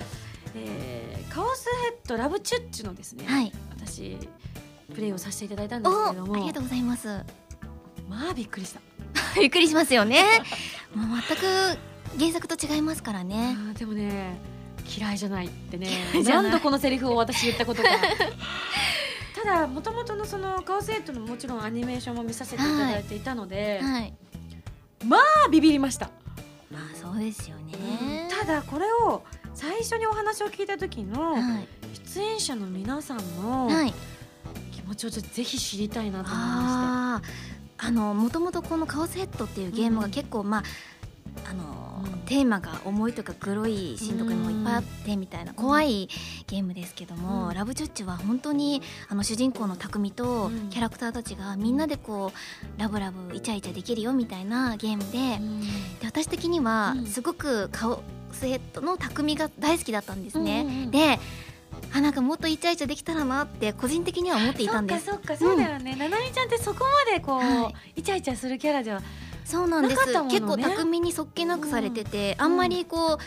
[0.55, 3.53] えーカオスヘッドラブチュッチュのですね、はい。
[3.71, 4.19] 私
[4.93, 6.35] プレイをさせていただいたんですおけれども。
[6.35, 7.07] ありがとうございます。
[8.09, 8.81] まあびっくりした。
[9.40, 10.25] びっくりしますよね。
[10.93, 11.79] もう全く
[12.19, 13.57] 原作と違いますからね。
[13.57, 14.40] あーでもね
[14.98, 15.88] 嫌いじゃないってね。
[16.24, 17.88] 何度このセリフを私言ったことか。
[19.42, 24.12] ただもともとのそのカオスヘッドのもちろんアニメーションも見させていただいていたので、はい。
[25.05, 26.11] まあビビりました、
[26.70, 28.29] まあそうですよね。
[28.38, 29.22] ただこれを
[29.55, 31.68] 最初にお話を聞いた時のはい。
[32.07, 33.94] 出演者の皆さんのはい。
[34.72, 37.22] 気持ちをぜひ知りたいなと思いまああ
[37.83, 40.62] あのもともとこのカオスヘッドっていうゲームが結構まあ
[41.48, 41.89] あの、うん
[42.31, 46.09] テーマが重いとかグロいシーンとかもいっぱいあってみたいな怖い
[46.47, 47.55] ゲームですけども、うん。
[47.55, 50.69] ラブチュッチュは本当にあの主人公の匠とうん。
[50.71, 55.40] キャラクターたちがみんなでこうラブラブイチャイチャできるよみたいなゲームで
[56.01, 57.07] で私的にはうん。
[57.07, 60.61] すごくカオスヘッドの匠が大好きだったんですね。
[60.61, 60.90] うんうんうん。
[60.93, 61.19] で
[61.93, 65.07] あなんかもっとイチャイチャできたらなって個人的には思っていたんです。
[65.07, 69.03] そっかそっかそうだよね、ななみちゃんってそこまでこう、はイチャイチャするキャラでは
[69.51, 70.21] そうなんです、ね。
[70.31, 73.19] 結構巧みにそっけなくされてて、あんまりこ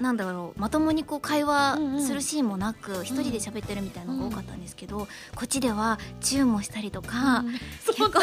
[0.00, 7.44] うなんだろうまともにこう会話するシーンもなく一、人で喋ってるみたいなのが多かったんですけど、こっちではチューもしたりとか、
[7.86, 8.18] 結構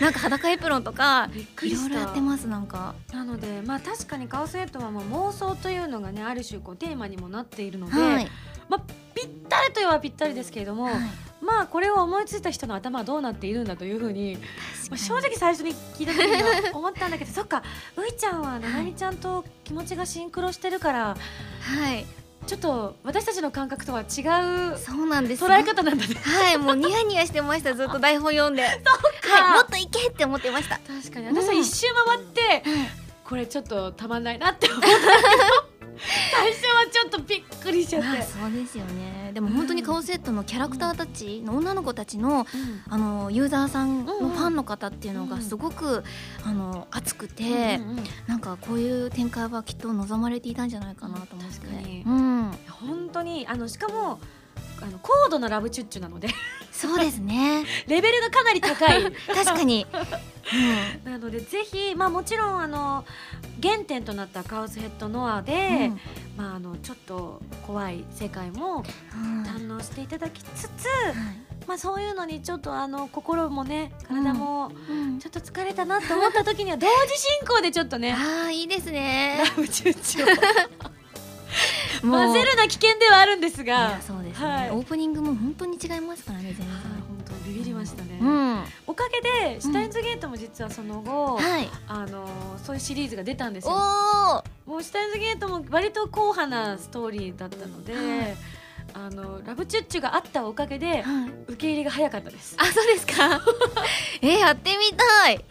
[0.00, 1.28] なんか裸エプロンとか
[1.62, 2.94] いろいろやってますなんか。
[3.12, 8.28] なのでまあ確かにカオスヘッドはもう妄想というのがねある種こうテーマにもなっているので、はい、
[8.70, 8.82] まあ
[9.14, 10.94] ぴったりといえばぴったりですけれども、はい
[11.40, 14.38] まあこれを思いついた人の頭はどうなっているんだというふうに、
[14.90, 17.62] まあ、正直最初に聞いた時には思ったんだけどそっか
[17.96, 21.16] ういちゃんはななみちゃんと気持ちがシンクロしてるから
[21.60, 22.06] はい。
[22.46, 26.14] ちょっと私たちの感覚とは違うそうなんです捉え方なんだね。
[26.14, 28.62] はいもうニヤニヤしてましたずっと台本読んで。
[29.20, 29.42] か。
[29.42, 30.78] はい、もっといけって思ってました。
[30.78, 31.26] 確かに。
[31.26, 32.62] 私は一周回って、
[33.24, 35.00] これちょっとたまんないなって思ったけど
[36.36, 38.08] 最初はちょっとびっくりしちゃって。
[38.08, 39.30] まあ、そうですよね。
[39.32, 42.46] でも本当にカオスヘッドのキャラクターたちの女の子たちの
[42.88, 46.04] あのユーザーさんのファンの方っていうのがすごく、
[46.44, 47.78] あの熱くて、
[48.26, 52.02] なんかこういう展開はきっと望まれていたんじゃないかなと思って、確かに。
[52.06, 54.20] うん、本当にあのしかも
[54.82, 56.28] あの高度なラブチュッチュなので。
[56.72, 57.64] そうですね。
[57.88, 59.12] レベルがかなり高い。
[59.26, 59.86] 確かに、
[61.04, 63.04] なのでぜひ、まあ、もちろんあの
[63.62, 66.00] 原点となったカオスヘッドノアで、うん。
[66.36, 68.84] まあ、あのちょっと怖い世界も
[69.14, 69.42] うん。
[69.44, 71.14] 堪能していただきつつ、はい。
[71.66, 75.18] まあ、そういうのにちょっとあの心もね体もうん。
[75.18, 79.42] ちょっと疲れたなと思った時には同時進行でちょっとねああいいですね。
[79.42, 80.26] ラブチュッチュ
[82.00, 84.70] 混ぜるな危険ではあるんですいがやそうですね、はい。
[84.70, 86.66] オープニングも本当に違いますからね全然。
[86.66, 88.64] はい本当ビビりましたね、うん。
[88.86, 89.20] おかげ
[89.52, 91.68] でシュタインズゲートも実はその後、はい。
[91.88, 92.28] あの
[92.62, 93.72] そういうシリーズが出たんですよ。
[94.66, 98.36] もうシュタインズゲートも割と硬派なストーリーだったので、はい
[98.98, 101.30] あのラブチュッチュがあったおかげではい。
[101.48, 102.56] 受け入れが早かったです。
[102.58, 103.40] あそうですか？
[104.22, 105.44] えやってみたい。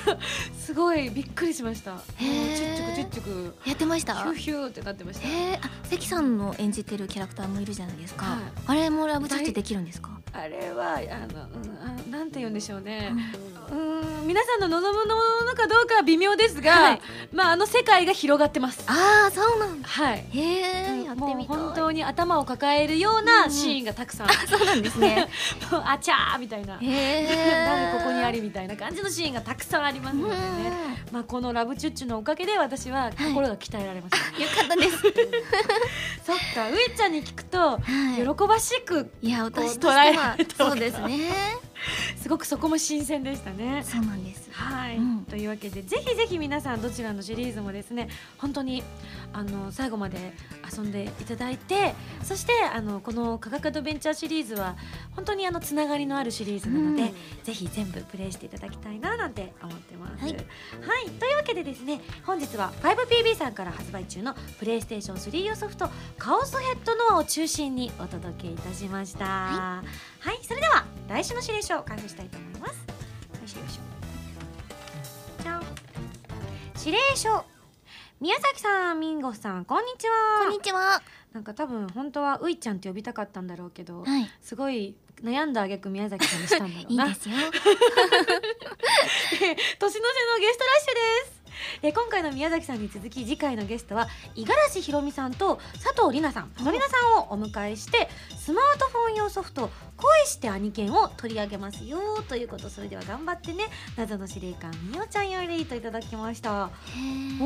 [0.58, 1.92] すごいびっくりしました。
[1.92, 3.56] もうチュッチュクチュッチュク。
[3.68, 4.14] やってました？
[4.14, 5.28] ヒューヒューってなってました。
[5.28, 8.38] へえあ関さんの演じてるキャラクターもいるじゃないですか、はい。
[8.66, 10.98] あれもラブチュッチュできるんですか、あれはあ
[11.32, 11.78] の、うん、
[12.10, 13.12] あなんて言うんでしょうね。
[13.70, 14.20] う、ん。
[14.20, 15.14] うん、皆さんの望むも
[15.46, 17.00] のかどうかは微妙ですが、はい。
[17.32, 18.82] まああの世界が広がってます。
[18.86, 19.88] ああそうなんだ。
[19.88, 20.24] はい。
[20.32, 21.56] へえやってもうみたい。
[21.56, 25.28] 本当に頭を抱えるようなシーンがたくさん、そうなんですね。
[25.70, 26.78] あちゃーみたいな。
[26.80, 30.72] 誰ここにありみたいな感じのシーンがたくさんありますのでね、
[31.12, 34.98] まあ、この「ラブチュッチュ」のおかげで私は心が鍛えられました、よかったです。
[36.24, 38.16] そっか上ちゃんに聞くとはい。
[38.16, 41.65] 喜ばしくいや私と捉えらしてはそうですね
[42.16, 43.82] すごくそこも新鮮でしたね。
[43.84, 48.82] そうなんですはい、うんというわけでぜひぜひ皆さんどちらのシリーズもですね本当に
[49.32, 50.32] あの最後まで
[50.72, 54.76] 遊んでいただいてそしてあのこの科学アドベンチャーシリーズは
[55.14, 60.24] 本当にあのつながりのあるシリーズなので、うんぜひ全部プレイしていただきたいななんて思ってます。
[60.24, 69.24] ははいい、というわけでですね本日は 5PB さんから発売中のプレイステーション3用ソフト「カオスヘッドノア」を中心にお届けいたしました。
[69.24, 72.72] はい、それでは来週の指令書を開封したいと思います。
[72.72, 72.76] よ
[73.44, 75.42] いしょよいしょ。
[75.42, 75.62] じゃん。
[76.78, 77.44] 指令書。
[78.18, 80.14] 宮崎さん、ミンゴさん、こんにちは。
[80.44, 81.02] こんにちは。
[81.32, 84.30] なんか多分本当はういちゃんって呼びたかったんだろうけど、はい。
[84.40, 87.04] すごい悩んだ挙句宮崎さんにしたんだろうな。
[87.08, 87.36] いいですよ。
[87.36, 87.52] 年の
[89.50, 91.35] 瀬のゲストラッシュです
[91.82, 96.50] えー今回の宮崎さんに続き次回のゲストは五十嵐ひろみさんと佐藤里奈さん。
[96.56, 102.68] 里奈さんをお迎えしてスマートフォン用ソフト「恋して兄犬」を取り上げますよということ。
[102.70, 103.64] それでは頑張ってね
[103.96, 106.70] 謎の司令官みおちゃんよりといただきました。
[107.40, 107.44] お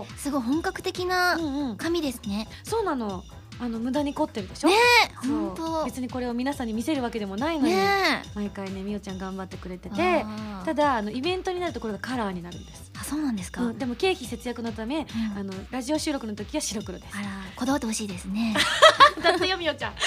[0.00, 1.76] おすごい本格的なうんうん。
[1.76, 2.48] 紙ですね。
[2.64, 3.24] そうなの。
[3.62, 4.68] あの無駄に凝ってるでしょ？
[4.68, 4.76] ね
[5.22, 5.84] 本当。
[5.84, 10.24] 別にこれを皆さんに見せるわけでもないのに、ね毎回ねみおちゃん頑張ってくれてえて
[10.64, 15.04] ただあのイベントになるとこれがカラーになるんです、あそうなんですか、うんでも経費節約のため、うん。
[15.38, 17.16] あのラジオ収録の時は白黒です。
[17.16, 18.54] あらこだわってほしいですね。
[19.20, 19.92] だってよみおちゃん。
[19.92, 20.00] はい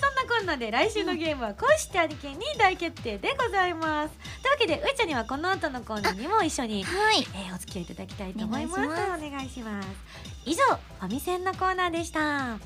[0.00, 4.14] そんなこんなで来週のゲームは「恋してありけん」に大決定でございます。
[4.42, 7.26] というわけでういちゃんにはこの後のコーナーにも一緒にはい。
[7.34, 8.80] えーお付き合いいただきたいと思います。
[8.80, 9.88] お願いしまお願いします。
[10.46, 12.58] 以上ファミセンのコーナーでした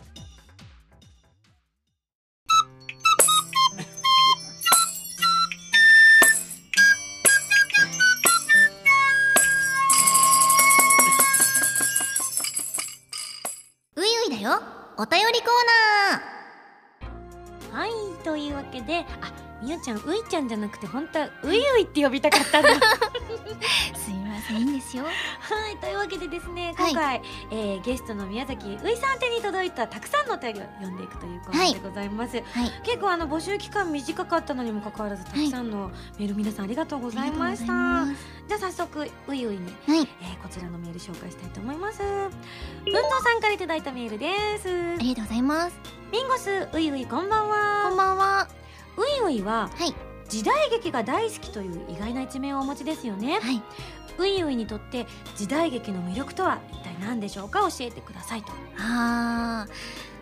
[14.99, 15.51] お便りコー
[16.11, 17.77] ナー。
[17.77, 17.91] はい
[18.25, 19.31] というわけであ
[19.63, 22.71] みおちゃんういちゃんじゃなくて本当はういういって呼びたかったんだ。
[24.37, 25.05] ませんいいんですよ。
[25.05, 25.11] は
[25.71, 26.93] いというわけでですねはい。
[26.93, 32.45] 今回、えーゲストの宮崎ういさん宛てに届いたたくさんのお便りを読んでいくというコーナーでございます、はい。
[32.83, 40.09] 結構あの募集期間短かったのにもかかわらずたくさんのメール皆さんありがとうございました、ありがとうじゃあ早速ういういに、ござい。
[40.23, 41.99] えーこちらのメール紹介したいと思います。
[41.99, 42.31] 文
[42.85, 42.95] 藤
[43.25, 44.69] さんからいただいたメールです。
[44.69, 45.79] はいありがとうございます。
[46.13, 47.89] ミンゴスういういこんばんは。
[47.89, 48.49] こんばんは。
[48.97, 49.95] ういういははい。
[50.29, 53.39] 時代劇が大好きという意外な一面をお持ちですよね。
[53.41, 53.63] はい
[54.25, 57.61] ういういにとって時代劇の魅力とは一体何でしょうか？
[57.61, 58.53] 教えてくださいと。
[58.79, 59.73] あー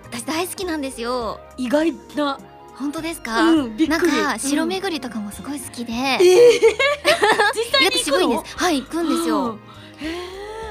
[0.07, 1.40] 私大好きなんですよ。
[1.57, 2.38] 意外な。
[2.76, 4.68] 本当ですか、うんなんか城うん。
[4.68, 6.18] 巡りとかもすごい好きで、えー、
[7.54, 8.20] 実際意に行くの？
[8.20, 8.57] 外と渋いんです。
[8.57, 9.59] はい行くんですよ、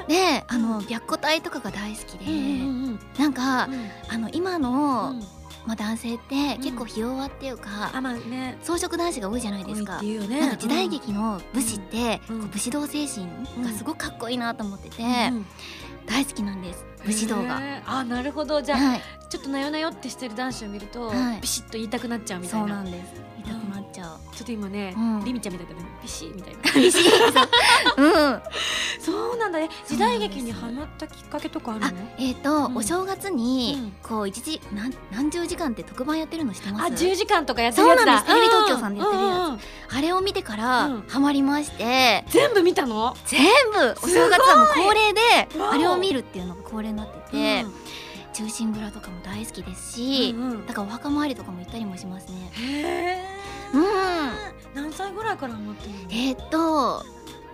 [0.08, 3.90] であの白虎隊とかが大好きで、ーうんうんなんか、うん。
[4.10, 5.24] あの今うの、ん
[5.66, 8.58] まあ、男性って結構ひ弱っていうか、あまあね。
[8.64, 10.02] 装飾男子が多いじゃないですか。
[10.02, 13.28] なんか時代劇の武士って、武士道精神
[13.64, 15.46] がすごくかっこいいなと思ってて、うん
[16.06, 16.86] 大好きなんです。
[17.06, 17.62] 武士道が。
[17.86, 18.62] あなるほど。
[18.62, 21.42] じゃあ、はい、ちょっとなよなよってしてる男子を見ると、はい。
[21.42, 22.68] ビシッと言いたくなっちゃうみたいな。
[22.68, 24.36] そうなんです痛くなっちゃう。
[24.36, 25.26] ちょっと今ね、うん。
[25.26, 26.62] リミちゃんみたいだねビシッみたいな。
[27.98, 28.38] う。
[28.38, 28.42] ん、
[29.00, 29.70] そうなんだね。
[29.88, 31.88] 時代劇にハマったきっかけとかあるの？
[31.88, 32.78] あえっ、と、うん。
[32.78, 33.94] お正月に、うん。
[34.02, 36.86] こう一時何何十時間って特番やってるの知ってます？
[36.86, 38.04] あ10時間とかやってるやつだ。
[38.04, 38.34] そうなんです。
[38.34, 39.58] テレビ東京さんでやってるや
[39.90, 39.96] つ。
[39.98, 41.04] あれを見てから、うん。
[41.08, 42.26] ハマりまして。
[42.30, 43.16] 全部見たの？
[43.26, 43.96] 全部。
[44.04, 45.22] お正月はもう恒例で
[45.72, 47.66] あれを見るっていうのが恒例になってて
[48.42, 50.66] うん「忠臣蔵」とかも大好きですし、うんうん。
[50.66, 52.52] だからお墓参りとかも行ったりもしますね。
[52.54, 52.82] へ
[53.20, 53.26] え
[53.74, 53.84] うん。
[54.74, 55.98] 何歳ぐらいからハマってるの？
[56.10, 57.06] えー、っと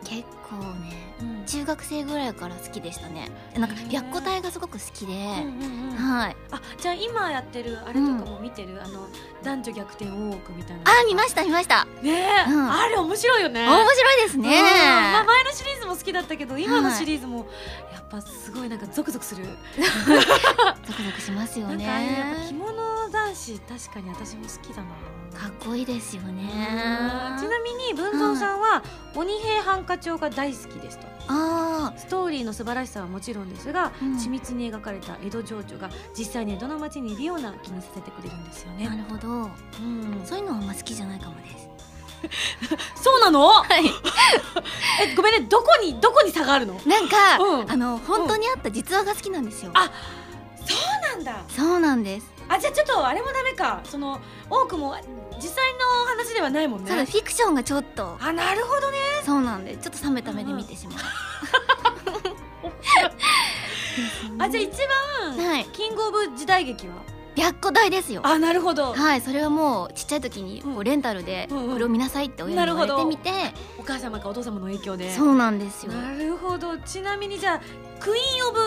[0.03, 1.08] 結構ねうん
[1.49, 3.31] 中学生ぐらいから好きでしたね。
[3.57, 5.95] なんか白虎隊がすごく好きで、うんうんうん。
[5.95, 6.38] はい。
[6.51, 9.07] あじゃあ今やってるあれとかも見てる、あの
[9.43, 11.85] 男女逆転大奥みたいなあ見ました見ました。
[12.03, 12.12] ね
[12.47, 12.71] え、うん。
[12.71, 13.67] あれ面白いよね。
[13.67, 14.49] 面白いですね。
[14.49, 14.55] うん。
[14.55, 17.47] まあ、前のシリーズも好きだったけど今のはいシリーズも
[17.91, 19.51] やっぱすごいなんかゾクゾクする、ゾ
[20.93, 21.83] クゾクしますよなんか
[22.47, 24.89] 着物男子確かに私も好きだな。
[25.39, 26.49] かっこいいですよね。
[27.39, 28.83] ちなみに文蔵さんは
[29.15, 34.15] 鬼平犯科帳が大好きですとあストーリーの素晴らしさはもちろんですが、うん。
[34.17, 39.27] 緻密に描かれた江戸情緒が実際に江戸の町にいるような気にさせてくれるんですよあなね、るほど。
[39.29, 41.69] うん、そういうのはあんま好きじゃないかもです。
[43.01, 43.47] そうなの？
[43.47, 43.85] はい。
[45.01, 45.39] えごめんね。
[45.49, 46.73] どこにどこに差があるの？
[46.85, 47.71] なんか、うん。
[47.71, 49.89] あの本当にあった実話が好きなんですよ、あ
[50.65, 51.43] そうなんだ。
[51.47, 53.79] そうなんです、あじゃあちょっとあれもダメか。
[53.85, 54.95] その多くも
[55.38, 58.17] 実際の話ではないもんただねフィクションがちょっと。
[58.19, 58.97] あなるほどね。
[59.25, 60.97] そうなんでちょっと冷めた目で見てしまう、
[64.39, 64.71] あじゃあ一
[65.38, 65.65] 番、はい。
[65.65, 66.93] キングオブ時代劇は？
[67.35, 68.21] 白虎隊ですよ。
[68.25, 68.93] あなるほど。
[68.93, 70.77] はいそれはもうちっちゃい時にこうん。
[70.77, 71.73] うレンタルでうんうん。
[71.73, 73.29] これを見なさいって親に言われてみて、
[73.77, 75.13] お母様かお父様の影響で。
[75.13, 75.93] そうなんですよ。
[75.93, 76.77] なるほど。
[76.79, 77.62] ちなみにじゃあ
[78.00, 78.60] クイーンオブ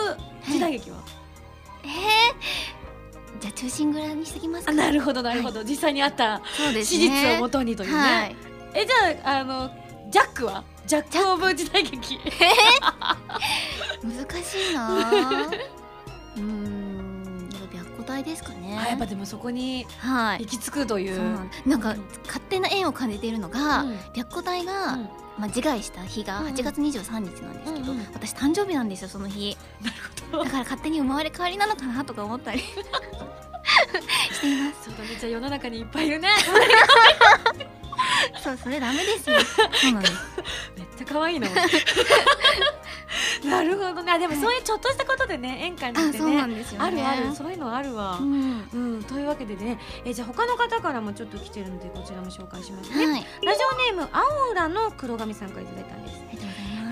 [0.51, 0.97] 時代劇は、
[1.83, 1.89] えー、
[3.43, 6.41] じゃあ中心蔵にしときますなるほどなるほど、実際にあった
[6.81, 7.33] 史ね。
[7.33, 8.35] 実をもとにというね、はい。
[8.73, 9.69] えじゃああの
[10.09, 10.63] ジャックは？
[10.87, 12.17] ジャックオブ時代劇。
[14.01, 14.89] 難しいな。
[14.89, 15.47] ぁ
[16.37, 18.79] うーんやっぱ白虎隊ですかね。
[18.81, 20.45] あやっぱでもそこにはい。
[20.45, 21.15] 行き着くという。
[21.17, 23.99] そうなんなんか勝手な縁を感じているのが、うん。
[24.15, 26.47] 白虎隊が、うんまあ、自害した日がうん。
[26.47, 28.05] うん8月23日なんですけど、うんうん。
[28.13, 29.57] 私誕生日なんですよその日。
[29.81, 29.95] なる
[30.31, 30.43] ほど。
[30.43, 32.59] だから勝手に生まれ変わりなのかなとか思ったり。
[32.59, 32.65] し
[34.35, 34.85] しています。
[34.85, 36.29] そうだねじゃあ世の中にいっぱいいるね
[38.43, 39.39] そうそれダメですよ。
[39.39, 40.13] そうなんです
[40.77, 41.47] めっちゃ可愛いな
[43.45, 44.11] なるほどね。
[44.11, 47.03] あでもそういうちょっとしたことでね演歌になってねんですよね。
[47.03, 47.35] あるある。
[47.35, 48.17] そういうのあるわ。
[48.19, 48.69] う、ん。
[48.73, 53.25] うん、というわけでね、えーじゃあ他の方からもちょっと来てるのでこちらも紹介しますね、はい。
[53.43, 56.23] ラジオネーム青浦の黒髪さんからいただいたんです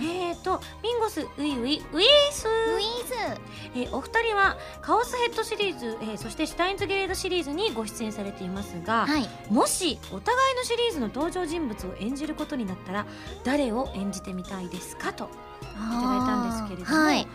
[0.02, 2.48] えーとミンゴスウイウイウイース。
[2.48, 3.42] ウィーズ
[3.76, 9.30] えーお二人はカオスヘッドシリーズ、えーそしてシュタインズゲレードシリーズにご出演されていますが、はい。
[9.50, 13.06] もしお互いのシリーズの登場人物を演じることになったら
[13.44, 15.28] 誰を演じてみたいですかとい
[15.68, 17.28] ただいたんですけれども、はい。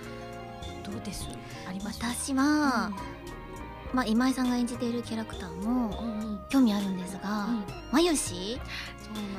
[0.84, 1.28] どうです？
[1.68, 2.00] あります？
[2.02, 2.90] 私は、
[3.92, 6.20] まあ今井さんが演じているキャラクターもうんうん。
[6.20, 7.48] うん興味あるんですが、
[7.90, 8.60] まゆし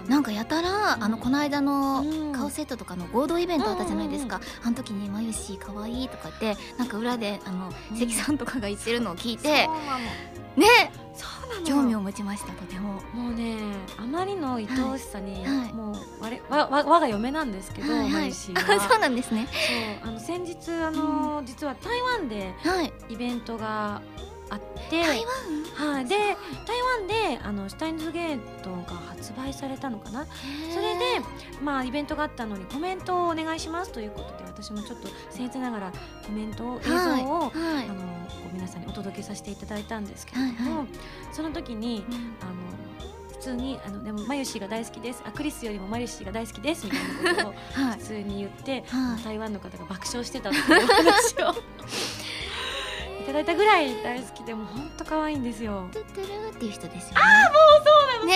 [0.07, 1.03] なんかやたら、うん。
[1.03, 2.33] あのこの間のうん。
[2.33, 7.97] 顔セットとかの合同イベントあったじゃないですか、あの時に「まゆしかわいい」とかってなんか裏であのうん。
[7.97, 9.67] 関さんとかが言ってるのを聞いて
[10.55, 10.91] ね。
[11.13, 11.65] そうなの。
[11.65, 13.01] 興味を持ちましたとても。
[13.13, 13.57] もうね
[13.97, 15.73] あまりの愛おしさに、はい。
[15.73, 18.31] もう我わわ我が嫁なんですけど、はいはい。
[18.33, 19.47] そうなんですね。
[20.03, 22.93] そうあの先日あの、実は台湾ではい。
[23.09, 24.01] イベントが
[24.49, 25.25] あって台
[25.77, 25.93] 湾？
[25.93, 26.35] はい、で台
[26.99, 30.25] 湾であのシュタインズゲートが発売されたのかな？
[30.25, 30.99] それで、
[31.61, 35.91] まあ、イベントがあったのにコメントをお願いしますということで私もちょっと僭越ながら
[36.25, 37.09] コメントを映像を、はい。
[37.09, 37.87] あのこはい
[38.49, 40.87] う皆さんにお届けさせていただいたんですけれども、はいは
[41.31, 42.03] その時に
[42.41, 42.51] あの
[43.29, 45.21] 普通にあのでもマユシーが大好きです。
[45.25, 46.97] あクリスよりもマユシーが大好きですみた
[47.31, 47.99] いなことを はい。
[47.99, 49.23] 普通に言って、はい。
[49.23, 51.51] 台湾の方が爆笑してたっていう話を。
[51.51, 52.26] い
[53.27, 55.89] ただいたぐらい大好きでも本当可愛いんですよ。
[55.91, 57.15] トゥットゥルーっていう人ですよね。
[57.17, 58.35] ああもうそうなのね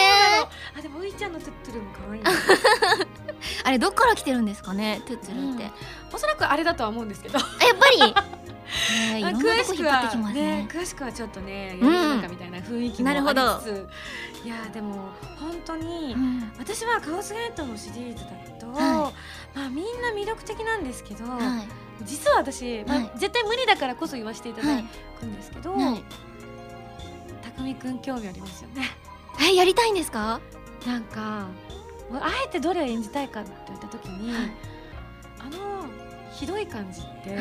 [0.77, 2.21] あでもういちゃんのトゥットゥルも可愛い
[3.63, 5.71] あれどっから来てるんですかねトゥットゥルーって、うん。
[6.13, 7.39] おそらくあれだとは思うんですけど。
[7.39, 8.15] あやっぱり。
[8.91, 10.67] ねえいろんなとこ引っ張ってきますね。
[10.69, 13.89] 詳しくはちょっとねうんやりの中みたいな雰囲気もありつつ。
[14.43, 16.53] いやでも本当に、うん。
[16.57, 19.13] 私はカオスゲートのシリーズだと、は
[19.53, 24.85] まあみんな魅力的なんですけど、はい実は私、まあはい絶対無理だからこそ言わせていただはい
[25.19, 26.03] くんですけど、はい。
[27.41, 28.85] たくみくん興味ありますよね。
[29.41, 30.39] えやりたいんですか？
[30.85, 31.47] なんか
[32.09, 34.51] もうあえてどれを演じたいかって言った時に、はい。
[35.39, 35.85] あの
[36.33, 37.37] ひどい感じって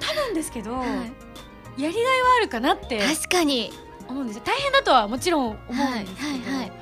[0.00, 0.88] 多分ですけど、はい。
[1.82, 3.72] やりがいはあるかなって確かに。
[4.06, 4.42] 思うんですよ。
[4.44, 6.40] 大変だとはもちろん思うんですけど、はい。
[6.40, 6.56] はい。
[6.58, 6.72] はい。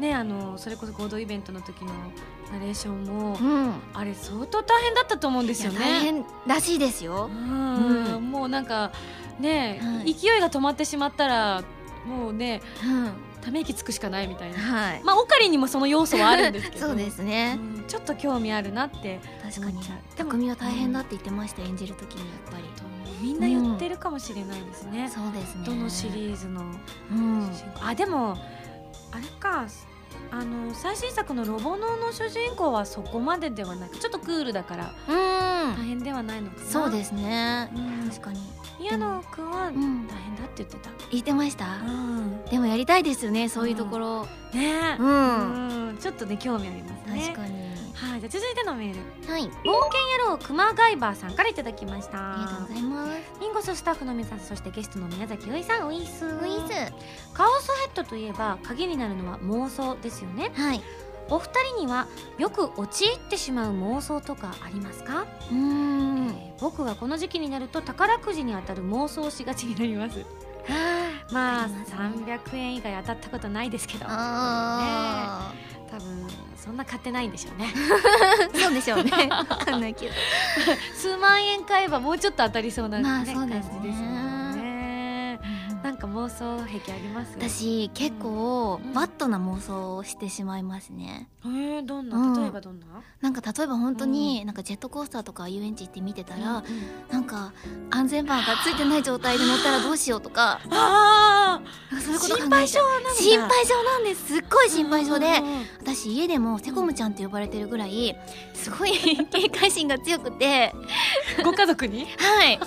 [0.00, 1.92] ねあのそれこそ合同イベントの時の
[2.52, 3.72] ナレーションも、うん。
[3.94, 5.78] あれ相当大変だったと思うんですよね。
[5.78, 7.30] 大変らしいですよ。
[7.32, 8.14] うん。
[8.14, 8.30] うん。
[8.30, 8.92] もうなんか
[9.40, 10.14] ね、はい。
[10.14, 11.62] 勢いが止まってしまったら
[12.06, 13.12] もうねうん。
[13.40, 14.58] ため息つくしかないみたいな。
[14.58, 15.02] はい。
[15.02, 16.86] まあオカリンにもその要素はあるんですけど。
[16.88, 17.58] そうですね。
[17.58, 17.84] うん。
[17.88, 19.20] ちょっと興味あるなって。
[19.42, 19.80] 確かに。
[20.16, 22.64] 匠は大変だって言ってました演じる時にやっぱり。
[23.20, 25.64] みんな言ってるかもしれないですね、そうですね。
[25.64, 26.62] どのシリーズの
[27.12, 27.48] うん。
[27.80, 28.36] あでも
[29.12, 29.66] あれか
[30.32, 35.76] あの最新作の「ロボノ」の主人公はそこまでではなくちょっとクールだからうん。
[35.76, 36.66] 大変ではないのかな。
[36.66, 37.70] そうですね。
[37.74, 38.08] うん。
[38.08, 38.40] 確かに
[38.82, 39.76] 宮野くんは大ん。
[39.76, 40.12] 変だ
[40.44, 41.66] って言ってた、言ってました。
[41.76, 42.44] うん。
[42.46, 44.24] でもやりたいですよねそういうところ。
[44.52, 44.94] ね。
[44.94, 45.88] え、うん。
[45.88, 45.98] うん。
[45.98, 47.22] ちょっとね興味ありますね。
[47.28, 47.72] 確かに。
[47.94, 48.94] はいじゃあ続いてのメー
[49.26, 49.32] ル。
[49.32, 49.42] はい。
[49.42, 49.62] 冒険
[50.26, 52.18] 野郎クマガイバーさんからいただきました。
[52.18, 53.40] ありがとうございます。
[53.40, 56.24] ミンゴススタッフの皆さんそしてゲストの宮崎ういさんウイス。
[56.26, 56.72] ウィズ
[57.32, 60.50] カオスヘッドといえば鍵になるのは妄想ですよね。
[60.54, 60.82] はい
[61.28, 62.06] お二人には
[62.38, 66.28] よく陥ってしまう妄想とかありますか、うーん。
[66.28, 70.24] えー僕はこの時期になると宝くじに当たる妄想をしがちになります。
[71.32, 71.96] まあますね。
[72.24, 74.04] 300円以外当たったことないですけど。
[74.08, 75.52] あ
[75.90, 77.66] 多分そんな買ってないんでしょうね。
[78.52, 79.10] ー そうでしょうね。
[79.28, 80.12] わかんないけど。
[80.94, 83.70] 数万円買えばもうちょっと当たりそうな、ねまあそうですね。
[83.70, 84.21] 感じですもんね
[85.82, 87.32] なんか妄想癖あります？
[87.36, 88.92] 私結構うん。
[88.92, 91.28] バットな妄想をしてしまいますね。
[91.44, 92.16] えー、どんな？
[92.16, 92.40] うん。
[92.40, 92.86] 例えばどんな、
[93.20, 96.62] なんか例えば本当になんかジェットコースターとか遊園地行って見てたら、
[97.10, 97.52] なんか
[97.90, 100.60] 安全バーがついてない状態で乗ったらどうしようとか。
[100.70, 103.10] ああそういうこと考心配性なんだ。
[103.10, 104.26] 心配性なんです。
[104.34, 105.66] すっごい心配性でうんうんうん。
[105.80, 108.16] 私家でもセコムちゃんって呼ばれてるぐらい
[108.54, 108.92] すごい
[109.26, 110.72] 警戒心が強くて。
[111.44, 112.06] ご家族に？
[112.18, 112.60] はい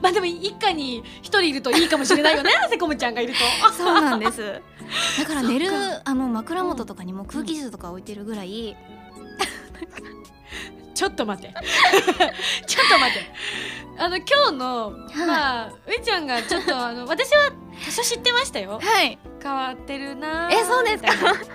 [0.00, 3.72] まあでも一家に一人いるといいかもしれないよねセコムちゃんがいると。
[3.72, 4.60] そうなんです。
[5.18, 5.68] だから寝る
[6.04, 8.76] あの枕元とかにも空気銃とか置いてるぐらい、
[10.94, 11.54] ちょっと待って。
[12.66, 13.32] ちょっと待って。
[13.98, 14.90] あの今日の、
[15.26, 17.50] まあういちゃんがちょっとあの私は
[17.84, 18.80] 多少知ってましたよ。
[18.82, 19.18] はい。
[19.42, 21.10] 変わってるなーえそうですか？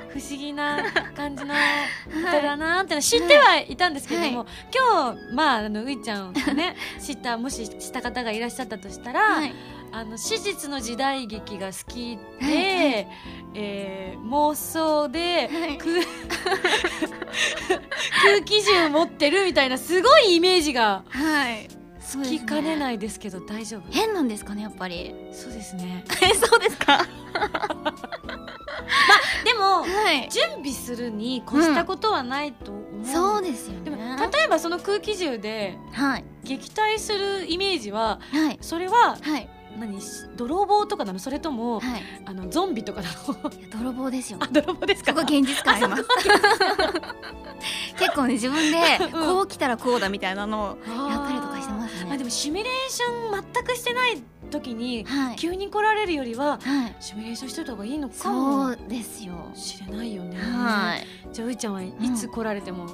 [0.09, 0.83] 不思議な
[1.15, 1.53] 感じの
[2.21, 9.53] 方だなーって知ってはいたんですけども、今日まああのういちゃんをね知ったもしした方がいらっしゃったとしたら、はい
[9.91, 13.07] あの史実の時代劇が好きで、はいはい。
[13.55, 15.77] えー妄想ではい。
[15.77, 16.01] 空
[18.23, 21.67] 空気銃持ってるみたいなすごいイメージがはい。
[22.01, 23.83] そうですね聞きかねないですけど大丈夫。
[23.91, 25.13] 変なんですかねやっぱり。
[25.31, 26.03] そうですね。
[26.21, 27.05] え そうですか。
[29.45, 30.29] でもはい。
[30.29, 36.23] 準備するに越したことはないと思う、そうですよでもね例えばその空気銃ではい。
[36.43, 38.57] 撃退するイメージははい。
[38.61, 39.49] それははい
[39.79, 39.99] 何
[40.35, 41.19] 泥棒とかなの？
[41.19, 42.01] それとも、はい。
[42.25, 43.51] あのゾンビとかなの？
[43.79, 44.39] 泥棒ですよ。
[44.41, 45.11] あ泥棒ですか？
[45.13, 46.03] そこ現実感あります。
[47.99, 49.11] 結構ね自分でうん。
[49.11, 52.11] こう来たらこうだみたいなのをやったりとかしてますね。
[52.13, 54.21] あでもシミュレーション全くしてない
[54.51, 55.35] 時にはい。
[55.35, 56.95] 急に来られるよりははい。
[56.99, 59.33] シミュレーションしといた方がいいのかそもうですよ。
[59.55, 60.37] しれないよね。
[60.37, 61.07] はい。
[61.33, 62.87] じゃあういちゃんはいつ来られても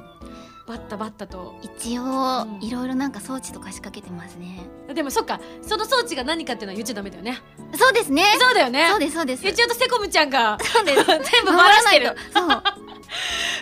[0.65, 2.63] バッタバッタと、一応うん。
[2.63, 4.65] いろいろなんか装置とか仕掛けてますね。
[4.93, 5.41] でもそっか。
[5.61, 7.41] その装置が何かっていうのは言っちゃダメだよね。
[7.75, 8.23] そうですね。
[8.39, 8.87] そうだよね。
[8.89, 9.43] そうですそうです。
[9.43, 11.03] 言っちゃうとセコムちゃんがそうです。
[11.05, 12.15] 全部バラしてる。
[12.33, 12.47] そう。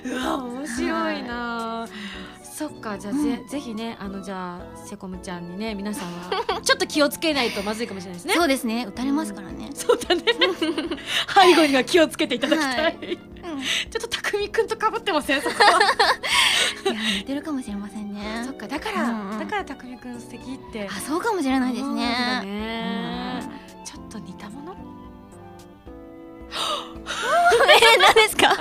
[0.06, 1.88] うわ面白いな、
[2.62, 3.48] そっかじゃあぜ,、うん。
[3.48, 8.36] ぜひねあのじゃあセコムちゃんにね皆さんは ちょっと気をつけないとまずいかもしれないですね。
[8.36, 8.86] そうですね。
[8.88, 9.72] 撃たれますからね。
[9.74, 10.24] そうだね。
[11.34, 12.98] 背後には気をつけていただきたい、はい。
[13.00, 13.18] ちょ
[13.98, 15.42] っとたくんとかぶってません？
[15.42, 15.80] そこは。
[16.92, 18.44] いや似てるかもしれませんね。
[18.46, 19.40] そっかだから、うんうん。
[19.40, 20.88] だからたくん素敵って。
[20.88, 21.96] あそうかもしれないですね。
[22.44, 23.44] ね。
[23.84, 24.91] ちょっと似たもの？
[27.96, 28.48] え何ですか？
[28.48, 28.56] は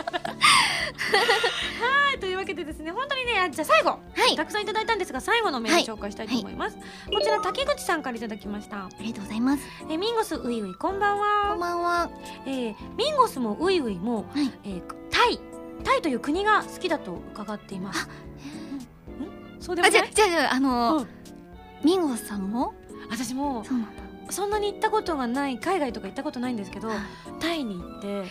[2.16, 3.98] いというわけでですね本当にねあじゃあ最後は
[4.32, 4.36] い。
[4.36, 6.76] たくさんいただいたんですが最後のメール紹介したいと思います、
[7.12, 8.84] こちら竹口さんからいただきました。
[8.84, 9.62] ありがとうございます。
[9.88, 12.10] えーミンゴスウイウイこんばんこんは、ばんは。
[12.46, 14.52] えーミンゴスもウイウイも、はい。
[14.64, 15.40] えータイ
[15.82, 18.08] タイという国が好きだと伺っています。
[19.18, 19.56] うん。
[19.56, 19.60] ん。
[19.60, 20.10] そうでもあじゃない？
[20.14, 21.08] じゃあじゃああのうん。
[21.82, 22.74] ミンゴスさんも？
[23.10, 23.99] 私もそうなんだ
[24.32, 26.88] そんなに行ったことがない海外とか行ったことないんですけど
[27.40, 28.26] タイに行って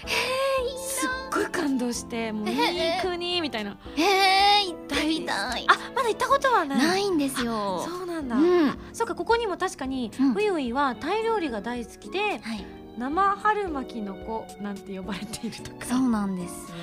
[0.77, 2.57] すっごい感動してもういい
[3.01, 3.77] 国みたいな。
[3.95, 5.65] へえ行ってみたい。
[5.67, 6.77] あまだ行ったことはない。
[6.79, 7.85] ないんですよ。
[7.87, 8.77] そうなんだ、うん。
[8.93, 12.65] そうかここにも確かに、うんウイウイはタイ料理が大好きではい。
[12.97, 15.85] 生春巻きの子なんて呼ばれているとか。
[15.85, 16.73] そうなんです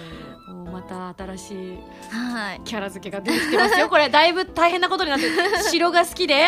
[0.49, 1.79] もうまた新しい
[2.11, 2.61] はい。
[2.65, 3.89] キャラ付けが出てきてますよ。
[3.91, 5.33] これだいぶ大変なことになってる
[5.71, 6.45] 城が好きで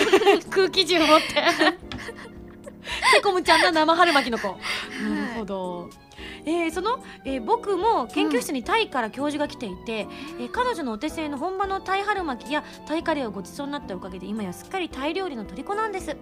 [0.50, 1.24] 空気銃を持って。
[3.14, 4.58] セコムちゃんの生春巻きの子、なる
[5.38, 5.90] ほど。
[6.46, 10.06] えーその、えー僕も研究室にタイから教授が来ていて、
[10.38, 16.14] えー彼女のお手製の本場のタイ春巻きやタイカレーをごちそうになったおかげで今やすっかりタイ料理の虜なんです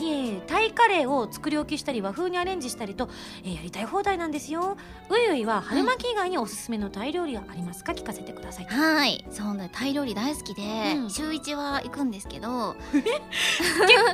[0.00, 3.08] いえタイカレーを作り置きしたり和風にアレンジしたりと、
[3.44, 4.76] えーやりたい放題なんですよ。
[5.10, 7.92] ういういは春巻き以外におすすめのタイ料理がありますか？
[7.92, 8.64] 聞かせてください。
[8.66, 9.24] はい。
[9.30, 10.62] そうねタイ料理大好きで、
[10.96, 11.10] うん。
[11.10, 12.74] 週一は行くんですけど。
[12.92, 13.04] 結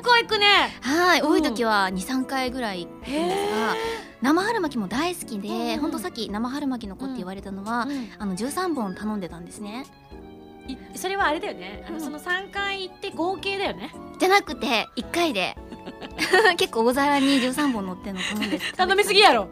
[0.02, 0.46] 構いくね。
[0.80, 1.20] はい。
[1.20, 1.30] うん。
[1.32, 3.74] 多い時は23回ぐらい行くんですが
[4.22, 7.86] 生春巻きも大好きで、うんほんとさっき生春巻きの子って言われたのは、
[8.18, 9.84] あの13本頼んでたんですね。
[10.05, 10.05] い
[10.94, 11.84] それはあれだよね。
[11.90, 12.00] うん。
[12.00, 13.92] その3回行って合計だよね。
[14.18, 15.56] じゃなくて1回で。
[16.56, 19.48] 結構大皿に13本乗ってるの頼んで頼みすぎやろ。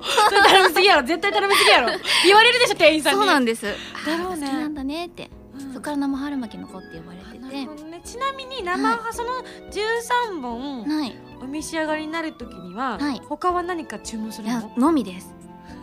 [0.48, 1.02] 頼みすぎやろ。
[1.06, 1.88] 絶対頼みすぎやろ。
[2.24, 3.18] 言われるでしょ店員さんに。
[3.18, 3.66] そうなんです。
[4.06, 4.46] だろうね。
[4.46, 5.72] あ好きなんだねって、うん。
[5.72, 7.68] そこから生春巻きの子って呼ばれあててね。
[8.04, 9.30] ちなみに生、その
[9.70, 11.16] 13本はい。
[11.40, 13.22] お召し上がりになるときには、はい。
[13.28, 14.72] 他は何か注文するの？
[14.76, 15.32] のみです。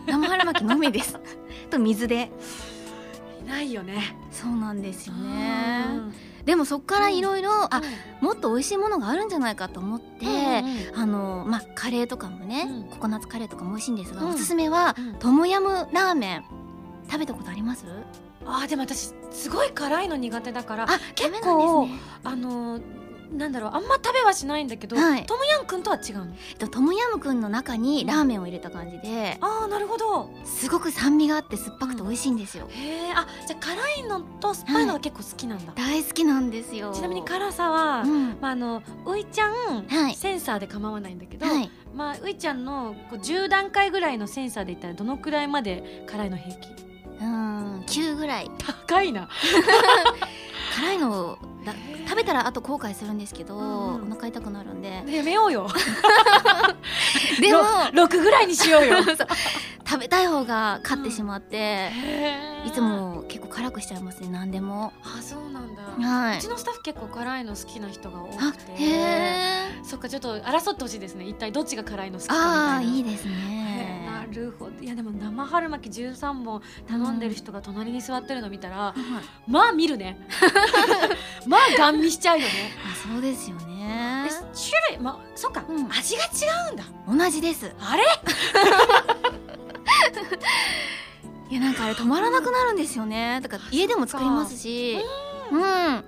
[0.06, 1.18] 生春巻きのみです。
[1.70, 2.30] と水で
[3.42, 4.16] いないよね。
[4.30, 6.12] そうなんですようねん。
[6.44, 7.80] でもそっからいろいろあ
[8.20, 8.26] うん。
[8.26, 12.90] もっと美味しいものがあるんじゃないかと思って、うんうんあのまあカレーとかもね、うん。
[12.90, 14.28] ココナッツカレーとかも美味しいんですが、うん。
[14.30, 15.14] おすすめはうん。
[15.14, 16.44] トムヤムラーメン
[17.08, 17.84] 食べたことあります？
[18.44, 21.92] あーでも私すごい辛いの苦手だからあ結構ね。
[22.24, 23.01] あのー
[23.36, 25.26] なんだろうあんま食べはしないんだけど、はい。
[25.26, 26.34] トムヤンくんとは違うの？
[26.50, 30.30] えっとトムヤムクンの中にラーメンを入れた感じでああなるほど。
[30.44, 36.92] すごく酸味があって酸っぱくて美味しいんですよ、へえあじゃあ辛いのと酸っぱいのが結構好きなんだ、大好きなんですよ。
[36.94, 38.36] ちなみに辛さは、うん。
[38.40, 40.14] まあ、あのういちゃん、はい。
[40.14, 41.70] センサーで構わないんだけど、はい。
[41.94, 46.68] まあ、ういちゃんのこう10段階ぐらいのセンサーで言ったらどのくらいまで辛いの平気？
[47.20, 48.50] うん9ぐらい。
[48.58, 49.28] 高いな。
[50.76, 53.94] 辛いのだ食べたらあと後悔するんですけど、うん。
[54.02, 55.02] うんお腹痛くなるんで。
[55.06, 55.66] やめようよ。
[57.40, 58.96] でも6ぐらいにしようよ。
[59.84, 62.68] 食べたい方が勝ってしまって、へー。
[62.68, 64.92] いつも結構辛くしちゃいますね何でも。
[65.02, 66.38] あそうなんだ、はい。
[66.38, 68.72] うちのスタッフ結構辛いの好きな人が多あくて。
[68.72, 71.26] へえそっかちょっと争ってほしいですね。
[71.26, 72.96] 一体どっちが辛いの好きかみたいな。
[72.96, 74.72] いいですへねーなるほど。
[74.80, 79.50] いやでも生春巻き13本頼んでる人が隣に座ってるの見たら、はい。
[79.50, 80.18] まあ見るね。
[81.46, 82.72] まあガン見しちゃうよね。
[82.90, 84.28] あそうですよね。
[84.28, 84.46] で種
[84.96, 85.90] 類まあそっか、うん。
[85.92, 86.28] 味が違
[86.70, 86.84] うんだ。
[87.24, 87.72] 同じです。
[87.80, 88.04] あれ？
[91.50, 93.40] いやなんかあれ止まらなくなるんですよね。
[93.42, 94.98] だから家でも作りますし。
[95.50, 96.04] うん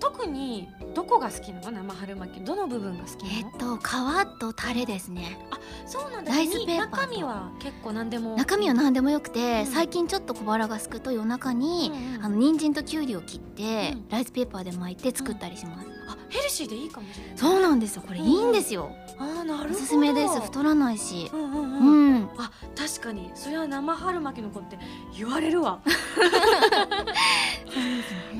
[0.00, 1.70] 特にどこが好きなの？
[1.70, 2.44] 生春巻き。
[2.44, 3.38] どの部分が好きなの？
[3.38, 5.38] えっと皮とタレですね。
[5.86, 6.32] そうなんだ。
[6.32, 7.12] ライスペーパーと。
[7.12, 8.36] 中身は結構何でも。
[8.36, 9.66] 中身は何でもよくて、うん。
[9.66, 12.24] 最近ちょっと小腹がすくと夜中に、うんうん。
[12.24, 14.08] あの人参ときゅうりを切って、うん。
[14.08, 17.38] ライスペーパーで巻いて作ったりします、あヘルシーでいいかもしれない。
[17.38, 18.02] そうなんですよ。
[18.06, 19.70] これいいんですよ、あーなるほど。
[19.70, 20.40] おすすめです。
[20.40, 21.30] 太らないし。
[21.32, 23.30] うんうんううん、ん、あ確かに。
[23.34, 24.78] それは生春巻きの子って
[25.16, 25.80] 言われるわ。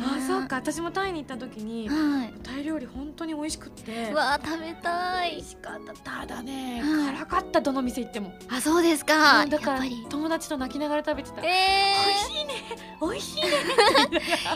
[0.01, 0.57] あそうか。
[0.57, 2.35] 私もタイに行った時にはい。
[2.43, 4.11] タイ料理本当に美味しくって。
[4.13, 5.31] うわー食べたい。
[5.33, 6.21] 美味しかった。
[6.21, 7.15] ただね、はい。
[7.15, 8.33] 辛かったどの店行っても。
[8.49, 12.55] あそうですか、うんだから友達と泣きながら食べてた、え美味しいね。
[13.01, 13.49] 美味しいね。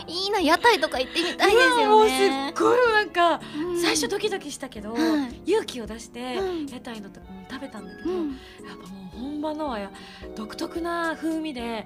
[0.07, 3.22] ー、 いいな屋台とか行ってみたいですうわもうすよねっごいなんか、
[3.57, 3.81] うん。
[3.81, 4.97] 最初ドキドキしたけど、は
[5.45, 5.51] い。
[5.51, 6.65] 勇気を出して、うん。
[6.67, 8.29] 屋台のとこも食べたんだけど、うん。
[8.29, 8.37] やっ
[8.81, 9.91] ぱもう本場のはや
[10.35, 11.85] 独特な風味でやっ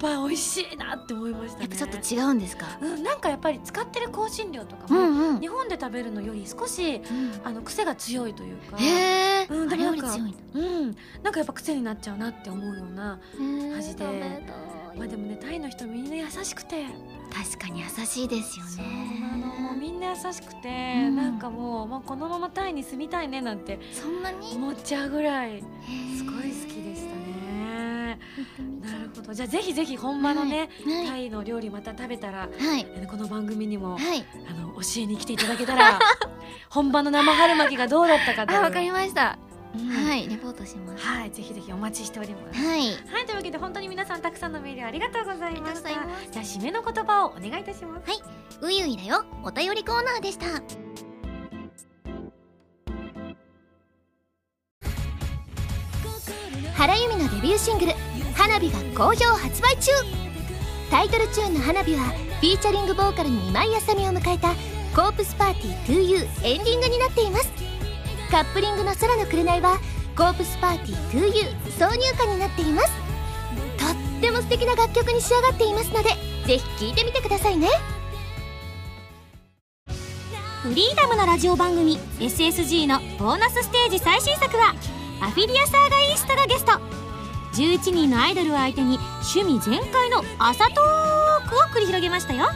[0.00, 1.62] ぱ美味しいなって思いましたね。
[1.62, 2.66] やっぱちょっと違うんですか？
[2.80, 7.02] うん、なんかやっぱり使ってる香辛料とかうも、日本で食べるのより少しうん。
[7.44, 10.14] あの癖が強いというか、へえ、うんあでもなんか
[10.54, 13.20] うん、なんかやっぱ癖になっちゃうなって思うような
[13.76, 14.04] 味で。
[14.04, 14.42] 食べたい
[14.96, 16.84] まあでもねタイの人みんな優しくて。
[17.34, 21.16] 確かに優しいですよそうねなのもうみんな優しくて、うん。
[21.16, 24.52] なんかもう、まあ、このままタイに住みたいねなんてそんなに？
[24.54, 25.64] 思っちゃうぐらい
[26.18, 28.18] すごい好きでしたね。
[28.82, 29.32] なるほど。
[29.32, 32.84] じゃあぜひぜひ本場のね、はいタイの料理また食べたらはい。
[33.06, 34.26] この番組にもはい。
[34.50, 35.98] あの教えに来ていただけたら
[36.68, 41.04] 本場の生春巻きがどうだったかというあわかりました、うんはいレポートします。
[41.04, 42.58] はいぜひぜひお待ちしております。
[42.60, 42.80] はい。
[43.06, 45.88] はいというわけで本当に皆さんたくさんのメールありがとうございました。
[45.88, 48.22] じゃあ締めの言葉をお願いいたします。
[48.60, 50.46] ういういだよお便りコーナーでした。
[56.74, 57.92] 原由美のデビューシングル
[58.34, 59.92] 「花火」が好評発売中。
[60.90, 62.04] タイトルチューンの「花火」は
[62.40, 64.48] フィーチャリングボーカルに今井あさみを迎えた
[64.94, 67.71] 「コープスパーティー 2U」エンディングになっています
[68.32, 69.78] カップリングの「空の紅」は
[70.16, 72.88] 「コープスパーティー 2U」挿入歌になっています。
[73.78, 76.08] とっても素敵な楽曲に仕上がっていますので
[76.46, 77.68] ぜひ聴いてみてくださいね。
[80.62, 84.74] フリーダムのラジオ番組 SSG のボーナスステージ最新作は
[85.20, 86.72] アフィリアサーガイーストがゲスト。
[87.52, 88.98] 11人のアイドルを相手に
[89.34, 92.46] 趣味全開の朝トークを繰り広げましたよ。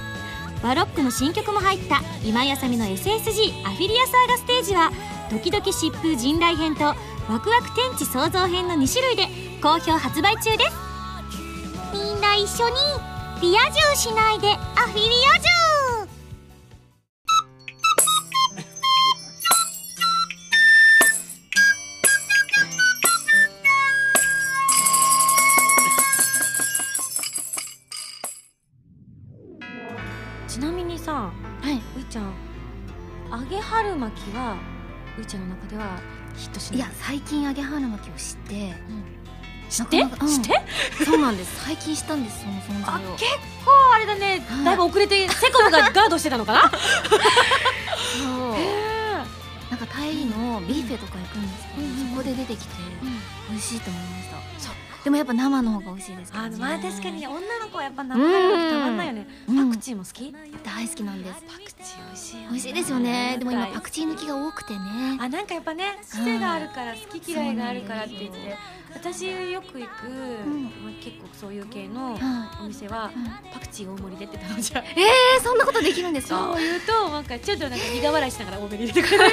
[0.62, 4.90] バロックの新曲も入った今井あさみの SSG アフィリアサーガステージは
[5.30, 6.94] ドキドキ疾風陣雷編とワ
[7.40, 9.24] クワク天地創造編の2種類で
[9.60, 10.70] 好評発売中です。
[11.92, 12.76] みんな一緒に
[13.42, 14.56] リア充しないでア
[14.86, 15.48] フィリア充
[30.48, 31.82] ちなみにさはい。
[31.96, 32.32] ういちゃん
[33.30, 34.56] 揚げ春巻きは
[35.18, 35.98] ういちゃんの中では
[36.36, 36.78] ヒットしない。
[36.78, 38.74] いや最近揚げ春巻きを知って。
[39.68, 40.04] 知って？
[40.04, 40.32] なかなかうん。
[40.32, 41.04] 知って？
[41.04, 41.64] そうなんです。
[41.64, 43.12] 最近知ったんですその存あ在を。
[43.12, 43.24] 結
[43.64, 44.64] 構あれだね、はい。
[44.64, 46.70] だいぶ遅れてセコムがガードしてたのかな？
[46.70, 48.54] そう。
[48.54, 48.86] へ
[49.70, 53.08] なんかタイのビュッフェとか行くんですけど、うんうんそこで出てきてうん。
[53.50, 54.36] 美味しいと思いました。
[54.60, 56.48] そっでもやっぱ生の方が美味しいですけどね。
[56.48, 59.28] あのまあ確かに女の子はやっぱ生春巻きたまんないよね。
[59.48, 59.70] うん。
[59.70, 60.34] パクチーも好き？
[60.64, 61.42] 大好きなんです。
[61.46, 61.65] パク
[62.50, 63.36] 美味しいですよね。
[63.38, 64.80] でも今パクチー抜きが多くてね。
[65.20, 68.56] あなんかやっぱね癖があるから好き嫌いがあるからって言って
[68.94, 69.90] 私よく行く、
[71.02, 73.24] 結構そういう系のはお店は、うん。
[73.52, 74.82] パクチー大盛りでって頼んじゃう。
[74.84, 76.36] いえー、そんなことできるんですか？
[76.38, 79.24] そう言うとなんかちょっとなんか苦笑いしながら多めに入れてくれる。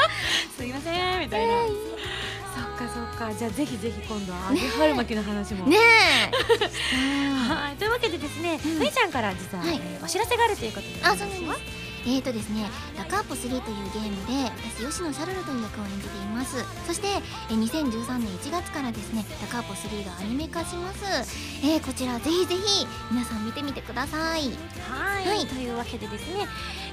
[0.56, 3.34] すいませんみたいな、そっかそっか。
[3.34, 5.76] じゃあぜひぜひ今度は揚げ春巻きの話も、ね
[7.48, 7.76] はい。
[7.76, 8.78] というわけでですね、うん。
[8.78, 9.64] ふいちゃんから実は、
[10.02, 11.42] お知らせがあるということであそうなんです
[12.06, 16.64] えーとですね「ラカーポ3」というゲームで私吉野シャルルという役を演じています。
[16.86, 17.08] そして、
[17.50, 21.04] えー2013年1月からですね「ラカーポ3」がアニメ化します、
[21.62, 24.50] えーこちらぜひぜひ皆さん見てみてください。
[24.88, 25.46] はい、はい。
[25.46, 26.46] というわけでですね、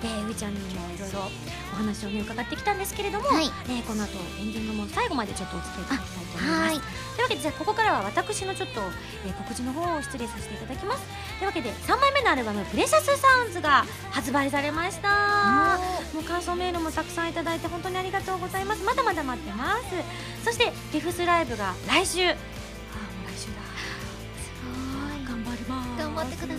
[0.04, 1.32] えー、ういちゃんにもいろいろ
[1.74, 3.52] お話をね伺ってきたんですけれども、はい。
[3.70, 6.62] えーこの後エンディングも最後までちょっとお付き合いいただきたいと思います。
[6.68, 6.76] はい。
[6.76, 8.82] というわけでじゃあここからは私のちょっと、
[9.26, 11.04] えー告知の方を失礼させていただきます。
[11.40, 14.97] というわけで3枚目のアルバム「プレシャスサウンズ」が発売されました
[16.14, 18.84] もう感想メールもたくさんいただいて本当にありがとうございます。
[18.84, 19.84] まだまだ待ってます。
[20.44, 22.22] そしてリフスライブが来週。
[22.22, 22.36] あーも
[23.28, 23.62] う来週だ。
[25.28, 26.00] 頑張ります。
[26.00, 26.58] 頑張ってください。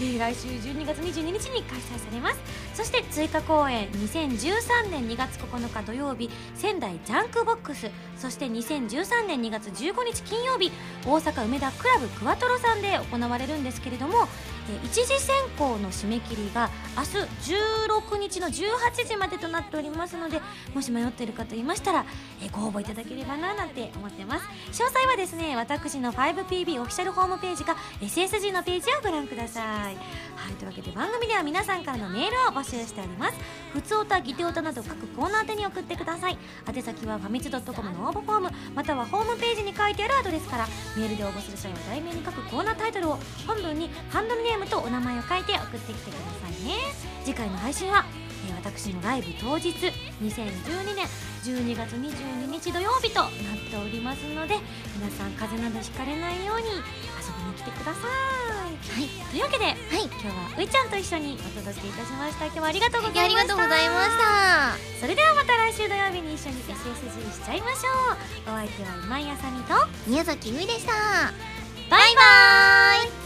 [0.00, 2.38] えー来週12月22日に開催されます。
[2.74, 7.88] そして追加公演2013年2月9日土曜日仙台ジャンクボックス。
[8.18, 10.72] そして2013年2月15日金曜日
[11.06, 14.51] 大阪梅田クラブクワトロさんで行われるんですけれどもえー
[14.84, 17.10] 一次選考の締め切りが明日
[17.52, 20.40] 16日の18時までとなっておりますので
[20.74, 22.04] もし迷っている方いましたら、
[22.42, 24.44] えご応募いただければななんて思ってます。
[24.70, 29.60] 詳細はですね私の 5PB オフィシャルホームページか SSG のページをご覧くださ
[29.90, 29.96] い。
[30.36, 33.38] はいというわけで番組では皆さんからのメールを募集しております。
[33.72, 36.38] ふつおたぎておたなど各コーナー宛に送ってください。
[36.72, 46.74] 宛先はファミツドットコムの応募フォームまたはホームページに書いてあるアドレスからメールで応募する際は題名に書くコーナータイトルを本文にハンドルネームとお名前を書いて送ってきてくださいね。
[47.24, 48.22] 次回の配信は、えー
[48.56, 51.06] 私のライブ当日2012年
[51.44, 53.30] 12月22日土曜日となっ
[53.70, 54.54] ておりますので
[54.96, 58.04] 皆さん風邪などひかれないように遊びに来てください。
[58.82, 59.08] はい。
[59.30, 59.76] というわけで、はい。
[60.04, 62.46] 今日はういちゃんと一緒にお届けいたしました。
[62.46, 63.54] 今日はありがとうございました。
[63.54, 65.00] がとうございました。
[65.00, 68.54] それではまた来週土曜日に一緒に SSG しちゃいましょう。
[68.54, 69.74] お相手は今井あさみと
[70.06, 70.92] 宮崎ういでした。
[71.90, 73.21] バイバイ